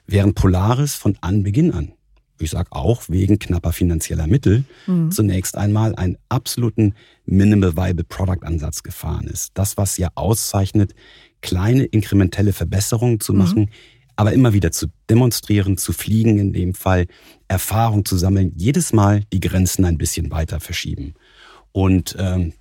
[0.08, 1.92] Während Polaris von Anbeginn an
[2.40, 5.12] ich sage auch wegen knapper finanzieller Mittel, mhm.
[5.12, 6.94] zunächst einmal einen absoluten
[7.26, 9.52] Minimal Viable Product Ansatz gefahren ist.
[9.56, 10.94] Das, was ja auszeichnet,
[11.42, 13.70] kleine inkrementelle Verbesserungen zu machen, mhm.
[14.16, 17.06] aber immer wieder zu demonstrieren, zu fliegen in dem Fall,
[17.48, 21.14] Erfahrung zu sammeln, jedes Mal die Grenzen ein bisschen weiter verschieben.
[21.72, 22.54] Und ähm,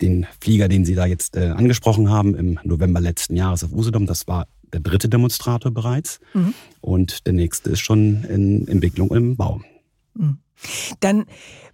[0.00, 4.06] den Flieger, den Sie da jetzt äh, angesprochen haben, im November letzten Jahres auf Usedom,
[4.06, 6.20] das war der dritte Demonstrator bereits.
[6.34, 6.54] Mhm.
[6.80, 9.60] Und der nächste ist schon in Entwicklung im Bau.
[10.14, 10.38] Mhm.
[11.00, 11.26] Dann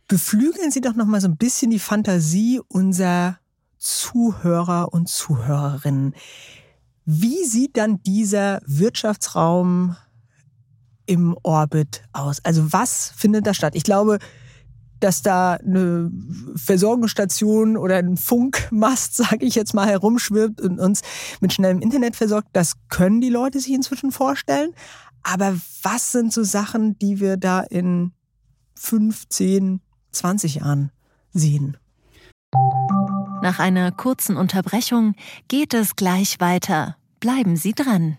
[0.08, 3.38] beflügeln Sie doch noch mal so ein bisschen die Fantasie unserer
[3.78, 6.14] Zuhörer und Zuhörerinnen.
[7.04, 9.96] Wie sieht dann dieser Wirtschaftsraum
[11.06, 12.44] im Orbit aus?
[12.44, 13.74] Also was findet da statt?
[13.76, 14.18] Ich glaube,
[15.00, 16.10] dass da eine
[16.54, 21.02] Versorgungsstation oder ein Funkmast, sage ich jetzt mal, herumschwirbt und uns
[21.40, 24.72] mit schnellem Internet versorgt, das können die Leute sich inzwischen vorstellen.
[25.22, 28.12] Aber was sind so Sachen, die wir da in
[28.76, 29.80] 15,
[30.12, 30.92] 20 Jahren
[31.32, 31.76] sehen?
[33.42, 35.14] Nach einer kurzen Unterbrechung
[35.48, 36.96] geht es gleich weiter.
[37.20, 38.18] Bleiben Sie dran.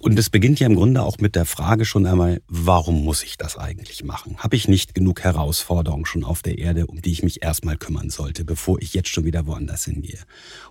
[0.00, 3.36] Und es beginnt ja im Grunde auch mit der Frage schon einmal, warum muss ich
[3.36, 4.38] das eigentlich machen?
[4.38, 8.08] Habe ich nicht genug Herausforderungen schon auf der Erde, um die ich mich erstmal kümmern
[8.08, 10.18] sollte, bevor ich jetzt schon wieder woanders hingehe?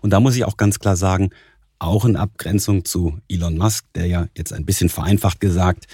[0.01, 1.29] Und da muss ich auch ganz klar sagen,
[1.77, 5.85] auch in Abgrenzung zu Elon Musk, der ja jetzt ein bisschen vereinfacht gesagt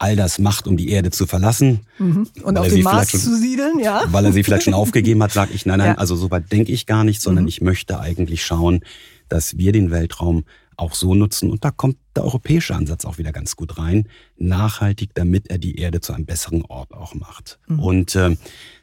[0.00, 1.80] all das macht, um die Erde zu verlassen.
[1.98, 2.26] Mhm.
[2.42, 4.02] Und auf den Mars schon, zu siedeln, ja.
[4.08, 5.98] Weil er sie vielleicht schon aufgegeben hat, sage ich, nein, nein, ja.
[5.98, 7.48] also so weit denke ich gar nicht, sondern mhm.
[7.48, 8.80] ich möchte eigentlich schauen,
[9.28, 10.44] dass wir den Weltraum
[10.80, 11.50] auch so nutzen.
[11.50, 14.08] Und da kommt der europäische Ansatz auch wieder ganz gut rein.
[14.36, 17.58] Nachhaltig, damit er die Erde zu einem besseren Ort auch macht.
[17.68, 17.78] Mhm.
[17.80, 18.36] Und äh,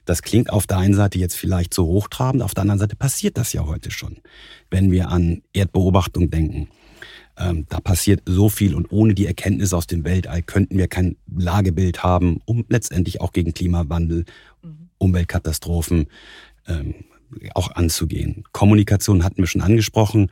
[0.05, 3.37] das klingt auf der einen Seite jetzt vielleicht so hochtrabend, auf der anderen Seite passiert
[3.37, 4.17] das ja heute schon.
[4.69, 6.69] Wenn wir an Erdbeobachtung denken,
[7.37, 11.17] ähm, da passiert so viel und ohne die Erkenntnis aus dem Weltall könnten wir kein
[11.35, 14.25] Lagebild haben, um letztendlich auch gegen Klimawandel,
[14.63, 14.89] mhm.
[14.97, 16.07] Umweltkatastrophen
[16.67, 16.95] ähm,
[17.53, 18.43] auch anzugehen.
[18.51, 20.29] Kommunikation hatten wir schon angesprochen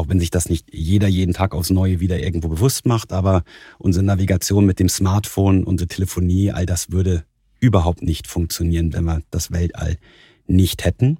[0.00, 3.44] auch wenn sich das nicht jeder jeden Tag aufs Neue wieder irgendwo bewusst macht, aber
[3.78, 7.24] unsere Navigation mit dem Smartphone, unsere Telefonie, all das würde
[7.60, 9.98] überhaupt nicht funktionieren, wenn wir das Weltall
[10.46, 11.18] nicht hätten.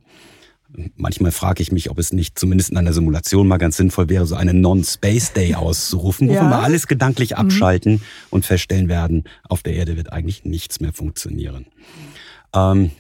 [0.97, 4.25] Manchmal frage ich mich, ob es nicht zumindest in einer Simulation mal ganz sinnvoll wäre,
[4.25, 6.49] so einen Non-Space Day auszurufen, wo ja.
[6.49, 7.37] wir alles gedanklich mhm.
[7.37, 8.01] abschalten mhm.
[8.31, 11.67] und feststellen werden, auf der Erde wird eigentlich nichts mehr funktionieren.
[12.55, 12.93] Ähm,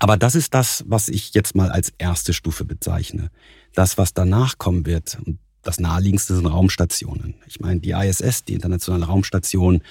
[0.00, 3.30] aber das ist das, was ich jetzt mal als erste Stufe bezeichne
[3.74, 7.34] das, was danach kommen wird, und das naheliegendste sind Raumstationen.
[7.46, 9.82] Ich meine, die ISS, die internationale Raumstation,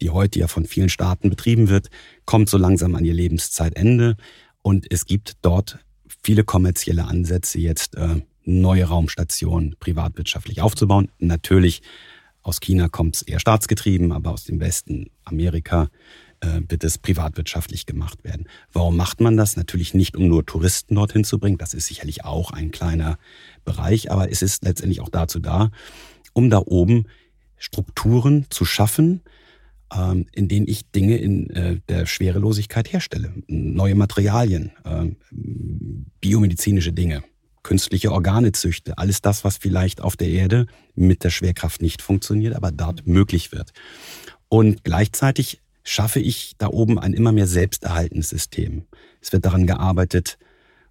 [0.00, 1.88] die heute ja von vielen Staaten betrieben wird,
[2.24, 4.16] kommt so langsam an ihr Lebenszeitende.
[4.62, 5.78] Und es gibt dort
[6.22, 11.08] viele kommerzielle Ansätze, jetzt äh, neue Raumstationen privatwirtschaftlich aufzubauen.
[11.18, 11.82] Natürlich
[12.42, 15.88] aus China kommt es eher staatsgetrieben, aber aus dem Westen, Amerika,
[16.68, 18.46] wird es privatwirtschaftlich gemacht werden.
[18.72, 19.56] Warum macht man das?
[19.56, 21.58] Natürlich nicht, um nur Touristen dorthin zu bringen.
[21.58, 23.16] Das ist sicherlich auch ein kleiner
[23.64, 25.70] Bereich, aber es ist letztendlich auch dazu da,
[26.32, 27.06] um da oben
[27.58, 29.22] Strukturen zu schaffen,
[29.96, 33.32] ähm, in denen ich Dinge in äh, der Schwerelosigkeit herstelle.
[33.46, 35.16] Neue Materialien, ähm,
[36.20, 37.22] biomedizinische Dinge,
[37.62, 38.98] künstliche Organe züchte.
[38.98, 43.52] Alles das, was vielleicht auf der Erde mit der Schwerkraft nicht funktioniert, aber dort möglich
[43.52, 43.72] wird.
[44.48, 48.84] Und gleichzeitig schaffe ich da oben ein immer mehr selbsterhaltendes System.
[49.20, 50.38] Es wird daran gearbeitet,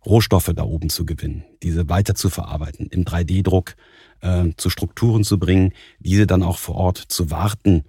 [0.06, 3.76] Rohstoffe da oben zu gewinnen, diese weiter zu verarbeiten, im 3D-Druck
[4.22, 7.84] äh, zu Strukturen zu bringen, diese dann auch vor Ort zu warten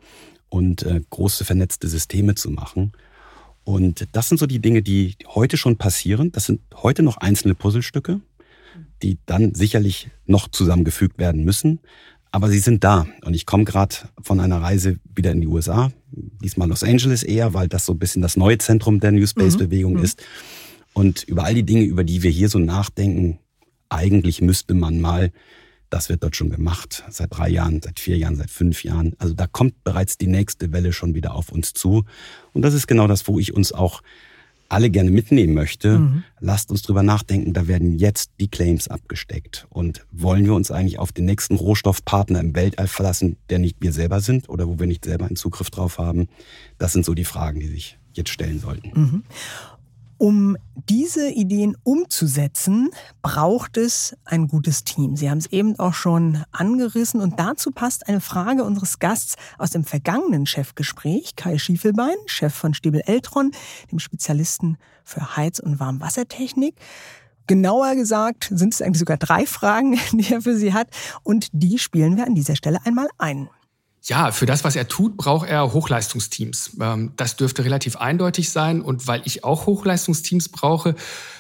[0.48, 2.92] und äh, große vernetzte Systeme zu machen.
[3.64, 6.32] Und das sind so die Dinge, die heute schon passieren.
[6.32, 8.20] Das sind heute noch einzelne Puzzlestücke,
[9.03, 11.80] die dann sicherlich noch zusammengefügt werden müssen.
[12.32, 13.06] Aber sie sind da.
[13.24, 15.92] Und ich komme gerade von einer Reise wieder in die USA.
[16.10, 19.94] Diesmal Los Angeles eher, weil das so ein bisschen das neue Zentrum der New Space-Bewegung
[19.94, 20.04] mhm.
[20.04, 20.22] ist.
[20.94, 23.38] Und über all die Dinge, über die wir hier so nachdenken,
[23.90, 25.30] eigentlich müsste man mal,
[25.90, 29.14] das wird dort schon gemacht, seit drei Jahren, seit vier Jahren, seit fünf Jahren.
[29.18, 32.04] Also da kommt bereits die nächste Welle schon wieder auf uns zu.
[32.54, 34.02] Und das ist genau das, wo ich uns auch
[34.72, 35.98] alle gerne mitnehmen möchte.
[35.98, 36.24] Mhm.
[36.40, 39.66] Lasst uns drüber nachdenken, da werden jetzt die Claims abgesteckt.
[39.70, 43.92] Und wollen wir uns eigentlich auf den nächsten Rohstoffpartner im Weltall verlassen, der nicht wir
[43.92, 46.28] selber sind oder wo wir nicht selber einen Zugriff drauf haben?
[46.78, 48.90] Das sind so die Fragen, die sich jetzt stellen sollten.
[48.94, 49.22] Mhm.
[50.22, 50.56] Um
[50.88, 52.90] diese Ideen umzusetzen,
[53.22, 55.16] braucht es ein gutes Team.
[55.16, 59.70] Sie haben es eben auch schon angerissen und dazu passt eine Frage unseres Gasts aus
[59.70, 63.50] dem vergangenen Chefgespräch, Kai Schiefelbein, Chef von Stiebel Eltron,
[63.90, 66.76] dem Spezialisten für Heiz- und Warmwassertechnik.
[67.48, 70.86] Genauer gesagt sind es eigentlich sogar drei Fragen, die er für Sie hat
[71.24, 73.48] und die spielen wir an dieser Stelle einmal ein.
[74.05, 76.72] Ja, für das, was er tut, braucht er Hochleistungsteams.
[76.80, 78.80] Ähm, das dürfte relativ eindeutig sein.
[78.80, 80.96] Und weil ich auch Hochleistungsteams brauche,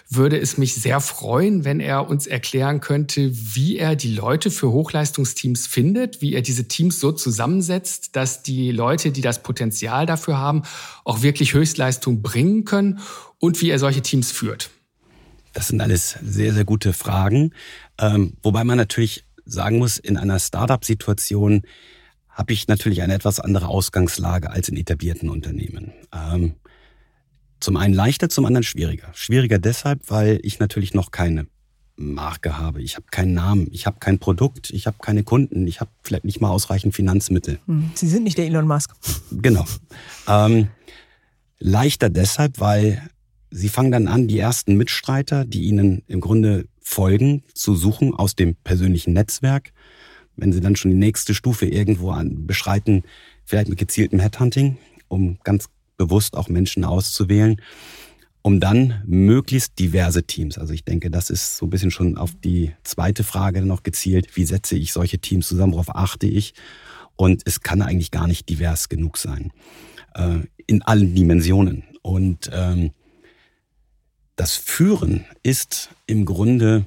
[0.08, 4.70] würde es mich sehr freuen, wenn er uns erklären könnte, wie er die Leute für
[4.70, 10.38] Hochleistungsteams findet, wie er diese Teams so zusammensetzt, dass die Leute, die das Potenzial dafür
[10.38, 10.62] haben,
[11.04, 13.00] auch wirklich Höchstleistung bringen können
[13.38, 14.70] und wie er solche Teams führt.
[15.52, 17.52] Das sind alles sehr, sehr gute Fragen.
[17.98, 21.62] Ähm, wobei man natürlich sagen muss, in einer Startup-Situation
[22.32, 25.92] habe ich natürlich eine etwas andere Ausgangslage als in etablierten Unternehmen.
[26.12, 26.54] Ähm,
[27.60, 29.08] zum einen leichter, zum anderen schwieriger.
[29.14, 31.46] Schwieriger deshalb, weil ich natürlich noch keine
[31.96, 32.82] Marke habe.
[32.82, 36.24] Ich habe keinen Namen, ich habe kein Produkt, ich habe keine Kunden, ich habe vielleicht
[36.24, 37.58] nicht mal ausreichend Finanzmittel.
[37.66, 38.92] Hm, Sie sind nicht der Elon Musk.
[39.30, 39.64] Genau.
[40.26, 40.68] Ähm,
[41.58, 43.08] leichter deshalb, weil
[43.50, 48.34] Sie fangen dann an, die ersten Mitstreiter, die Ihnen im Grunde folgen, zu suchen aus
[48.34, 49.72] dem persönlichen Netzwerk
[50.36, 53.02] wenn sie dann schon die nächste Stufe irgendwo an, beschreiten,
[53.44, 54.78] vielleicht mit gezieltem Headhunting,
[55.08, 57.60] um ganz bewusst auch Menschen auszuwählen,
[58.42, 60.58] um dann möglichst diverse Teams.
[60.58, 64.36] Also ich denke, das ist so ein bisschen schon auf die zweite Frage noch gezielt.
[64.36, 65.74] Wie setze ich solche Teams zusammen?
[65.74, 66.54] Worauf achte ich?
[67.14, 69.52] Und es kann eigentlich gar nicht divers genug sein.
[70.14, 71.84] Äh, in allen Dimensionen.
[72.02, 72.90] Und ähm,
[74.34, 76.84] das Führen ist im Grunde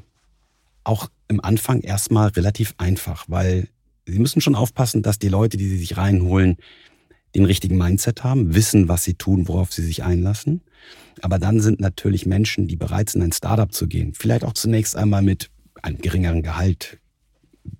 [0.83, 3.67] auch im Anfang erstmal relativ einfach, weil
[4.05, 6.57] sie müssen schon aufpassen, dass die Leute, die sie sich reinholen,
[7.36, 10.61] den richtigen Mindset haben, wissen, was sie tun, worauf sie sich einlassen.
[11.21, 14.95] Aber dann sind natürlich Menschen, die bereit sind, ein Startup zu gehen, vielleicht auch zunächst
[14.95, 15.49] einmal mit
[15.82, 16.99] einem geringeren Gehalt,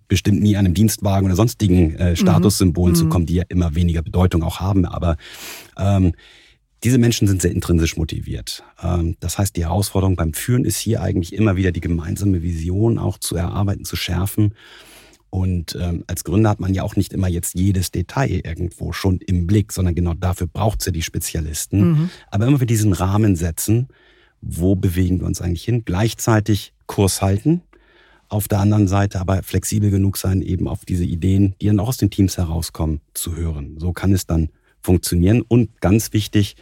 [0.08, 2.98] bestimmt nie einem Dienstwagen oder sonstigen äh, Statussymbolen mhm.
[2.98, 4.86] zu kommen, die ja immer weniger Bedeutung auch haben.
[4.86, 5.16] Aber
[5.78, 6.14] ähm,
[6.84, 8.64] diese Menschen sind sehr intrinsisch motiviert.
[8.82, 12.98] Ähm, das heißt, die Herausforderung beim Führen ist hier eigentlich immer wieder die gemeinsame Vision
[12.98, 14.54] auch zu erarbeiten, zu schärfen.
[15.30, 19.18] Und ähm, als Gründer hat man ja auch nicht immer jetzt jedes Detail irgendwo schon
[19.18, 21.90] im Blick, sondern genau dafür braucht es ja die Spezialisten.
[21.90, 22.10] Mhm.
[22.30, 23.88] Aber immer für diesen Rahmen setzen,
[24.42, 25.84] wo bewegen wir uns eigentlich hin?
[25.84, 27.62] Gleichzeitig Kurs halten,
[28.30, 31.90] auf der anderen Seite aber flexibel genug sein, eben auf diese Ideen, die dann auch
[31.90, 33.76] aus den Teams herauskommen, zu hören.
[33.80, 34.50] So kann es dann
[34.86, 35.42] funktionieren.
[35.42, 36.56] Und ganz wichtig,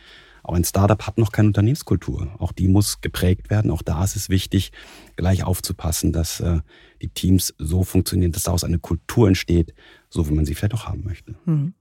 [0.43, 2.33] auch ein Startup hat noch keine Unternehmenskultur.
[2.39, 3.71] Auch die muss geprägt werden.
[3.71, 4.71] Auch da ist es wichtig,
[5.15, 6.59] gleich aufzupassen, dass äh,
[7.01, 9.73] die Teams so funktionieren, dass daraus eine Kultur entsteht,
[10.09, 11.35] so wie man sie vielleicht auch haben möchte.
[11.45, 11.73] Hm.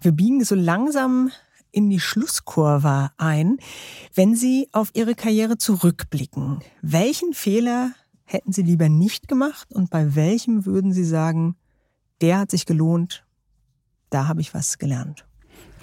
[0.00, 1.30] Wir biegen so langsam
[1.72, 3.58] in die Schlusskurve ein.
[4.14, 7.92] Wenn Sie auf Ihre Karriere zurückblicken, welchen Fehler
[8.24, 11.56] hätten Sie lieber nicht gemacht und bei welchem würden Sie sagen,
[12.22, 13.26] der hat sich gelohnt,
[14.08, 15.26] da habe ich was gelernt?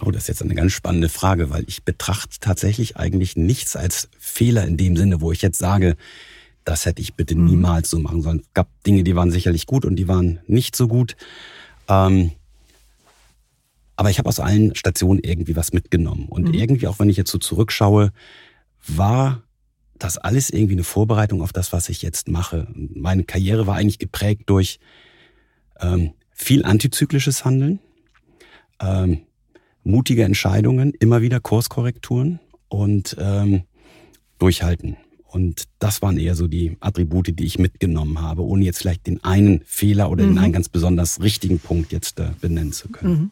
[0.06, 4.10] Oh, das ist jetzt eine ganz spannende Frage, weil ich betrachte tatsächlich eigentlich nichts als
[4.20, 5.96] Fehler in dem Sinne, wo ich jetzt sage,
[6.66, 7.46] das hätte ich bitte mhm.
[7.46, 8.40] niemals so machen sollen.
[8.40, 11.16] Es gab Dinge, die waren sicherlich gut und die waren nicht so gut.
[11.88, 12.32] Ähm,
[13.96, 16.28] aber ich habe aus allen Stationen irgendwie was mitgenommen.
[16.28, 16.54] Und mhm.
[16.54, 18.12] irgendwie, auch wenn ich jetzt so zurückschaue,
[18.86, 19.44] war
[19.98, 22.68] das alles irgendwie eine Vorbereitung auf das, was ich jetzt mache.
[22.74, 24.80] Meine Karriere war eigentlich geprägt durch
[25.80, 27.80] ähm, viel antizyklisches Handeln.
[28.82, 29.22] Ähm,
[29.84, 33.64] mutige Entscheidungen, immer wieder Kurskorrekturen und ähm,
[34.40, 34.98] durchhalten.
[35.26, 39.24] Und das waren eher so die Attribute, die ich mitgenommen habe, ohne jetzt vielleicht den
[39.24, 40.36] einen Fehler oder mhm.
[40.36, 43.14] den einen ganz besonders richtigen Punkt jetzt äh, benennen zu können.
[43.14, 43.32] Mhm.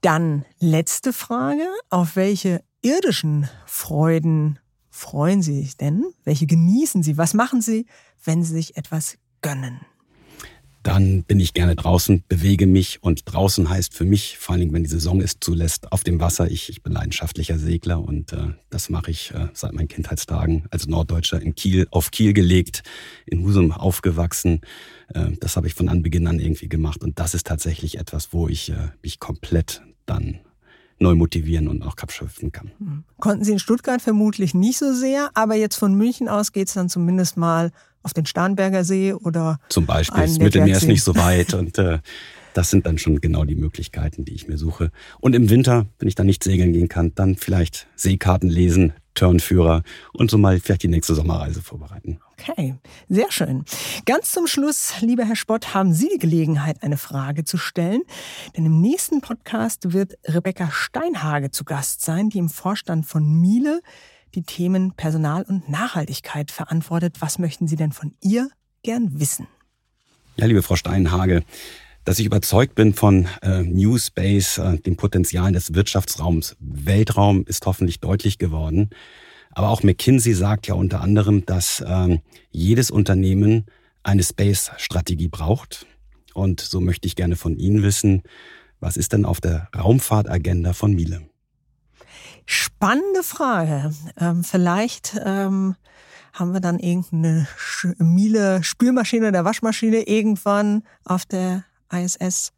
[0.00, 1.66] Dann letzte Frage.
[1.90, 4.58] Auf welche irdischen Freuden
[4.88, 6.04] freuen Sie sich denn?
[6.24, 7.18] Welche genießen Sie?
[7.18, 7.86] Was machen Sie,
[8.24, 9.80] wenn Sie sich etwas gönnen?
[10.82, 14.72] Dann bin ich gerne draußen, bewege mich und draußen heißt für mich, vor allen Dingen,
[14.72, 16.50] wenn die Saison es zulässt, auf dem Wasser.
[16.50, 20.86] Ich, ich bin leidenschaftlicher Segler und äh, das mache ich äh, seit meinen Kindheitstagen als
[20.86, 22.82] Norddeutscher in Kiel, auf Kiel gelegt,
[23.26, 24.62] in Husum aufgewachsen.
[25.08, 28.48] Äh, das habe ich von Anbeginn an irgendwie gemacht und das ist tatsächlich etwas, wo
[28.48, 30.40] ich äh, mich komplett dann
[30.98, 32.70] neu motivieren und auch abschöpfen kann.
[32.78, 33.04] Hm.
[33.18, 36.74] Konnten Sie in Stuttgart vermutlich nicht so sehr, aber jetzt von München aus geht es
[36.74, 37.70] dann zumindest mal
[38.02, 40.22] auf den Starnberger See oder zum Beispiel.
[40.22, 41.98] Das Mittelmeer ist nicht so weit und äh,
[42.54, 44.90] das sind dann schon genau die Möglichkeiten, die ich mir suche.
[45.20, 49.82] Und im Winter, wenn ich dann nicht segeln gehen kann, dann vielleicht Seekarten lesen, Turnführer
[50.12, 52.20] und so mal vielleicht die nächste Sommerreise vorbereiten.
[52.38, 52.76] Okay,
[53.08, 53.64] sehr schön.
[54.06, 58.02] Ganz zum Schluss, lieber Herr Spott, haben Sie die Gelegenheit, eine Frage zu stellen.
[58.56, 63.82] Denn im nächsten Podcast wird Rebecca Steinhage zu Gast sein, die im Vorstand von Miele
[64.34, 67.16] die Themen Personal und Nachhaltigkeit verantwortet.
[67.20, 68.48] Was möchten Sie denn von ihr
[68.82, 69.46] gern wissen?
[70.36, 71.42] Ja, liebe Frau Steinhage,
[72.04, 77.66] dass ich überzeugt bin von äh, New Space, äh, dem Potenzial des Wirtschaftsraums Weltraum, ist
[77.66, 78.90] hoffentlich deutlich geworden.
[79.52, 82.18] Aber auch McKinsey sagt ja unter anderem, dass äh,
[82.50, 83.66] jedes Unternehmen
[84.02, 85.86] eine Space-Strategie braucht.
[86.32, 88.22] Und so möchte ich gerne von Ihnen wissen,
[88.78, 91.29] was ist denn auf der Raumfahrtagenda von Miele?
[92.52, 93.92] Spannende Frage.
[94.18, 95.76] Ähm, vielleicht ähm,
[96.32, 97.46] haben wir dann irgendeine
[97.98, 102.50] Miele Spülmaschine oder Waschmaschine irgendwann auf der ISS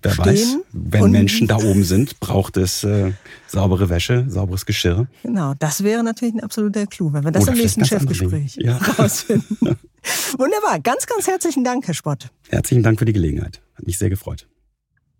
[0.00, 0.24] Wer stehen.
[0.24, 3.12] weiß, wenn Menschen da oben sind, braucht es äh,
[3.46, 5.06] saubere Wäsche, sauberes Geschirr.
[5.22, 8.78] Genau, das wäre natürlich ein absoluter Clou, wenn wir das Oder im nächsten Chefgespräch ja.
[8.78, 9.58] rausfinden.
[10.38, 12.30] Wunderbar, ganz, ganz herzlichen Dank, Herr Spott.
[12.48, 13.60] Herzlichen Dank für die Gelegenheit.
[13.74, 14.46] Hat mich sehr gefreut.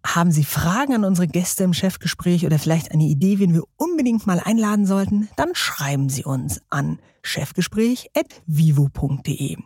[0.04, 4.26] Haben Sie Fragen an unsere Gäste im Chefgespräch oder vielleicht eine Idee, wen wir unbedingt
[4.26, 5.30] mal einladen sollten?
[5.36, 9.56] Dann schreiben Sie uns an chefgespräch.vivo.de.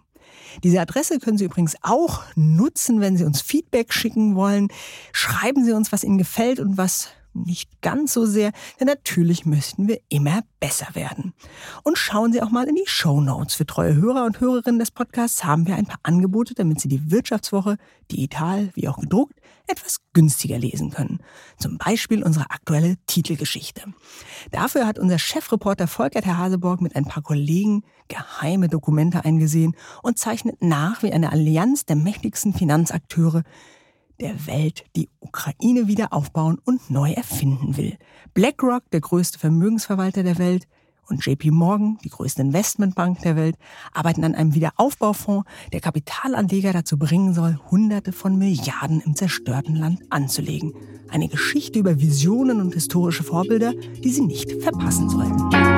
[0.63, 4.69] Diese Adresse können Sie übrigens auch nutzen, wenn Sie uns Feedback schicken wollen.
[5.13, 7.09] Schreiben Sie uns, was Ihnen gefällt und was
[7.45, 11.35] nicht ganz so sehr, denn natürlich möchten wir immer besser werden.
[11.85, 13.55] Und schauen Sie auch mal in die Show Notes.
[13.55, 17.11] Für treue Hörer und Hörerinnen des Podcasts haben wir ein paar Angebote, damit Sie die
[17.11, 17.77] Wirtschaftswoche
[18.11, 21.21] digital wie auch gedruckt etwas günstiger lesen können.
[21.59, 23.83] Zum Beispiel unsere aktuelle Titelgeschichte.
[24.51, 30.19] Dafür hat unser Chefreporter Volkert Herr Haseborg mit ein paar Kollegen geheime Dokumente eingesehen und
[30.19, 33.43] zeichnet nach, wie eine Allianz der mächtigsten Finanzakteure
[34.21, 37.97] der Welt die Ukraine wieder aufbauen und neu erfinden will.
[38.35, 40.67] BlackRock, der größte Vermögensverwalter der Welt,
[41.11, 43.57] und JP Morgan, die größte Investmentbank der Welt,
[43.93, 50.03] arbeiten an einem Wiederaufbaufonds, der Kapitalanleger dazu bringen soll, Hunderte von Milliarden im zerstörten Land
[50.11, 50.75] anzulegen.
[51.09, 55.78] Eine Geschichte über Visionen und historische Vorbilder, die Sie nicht verpassen sollten.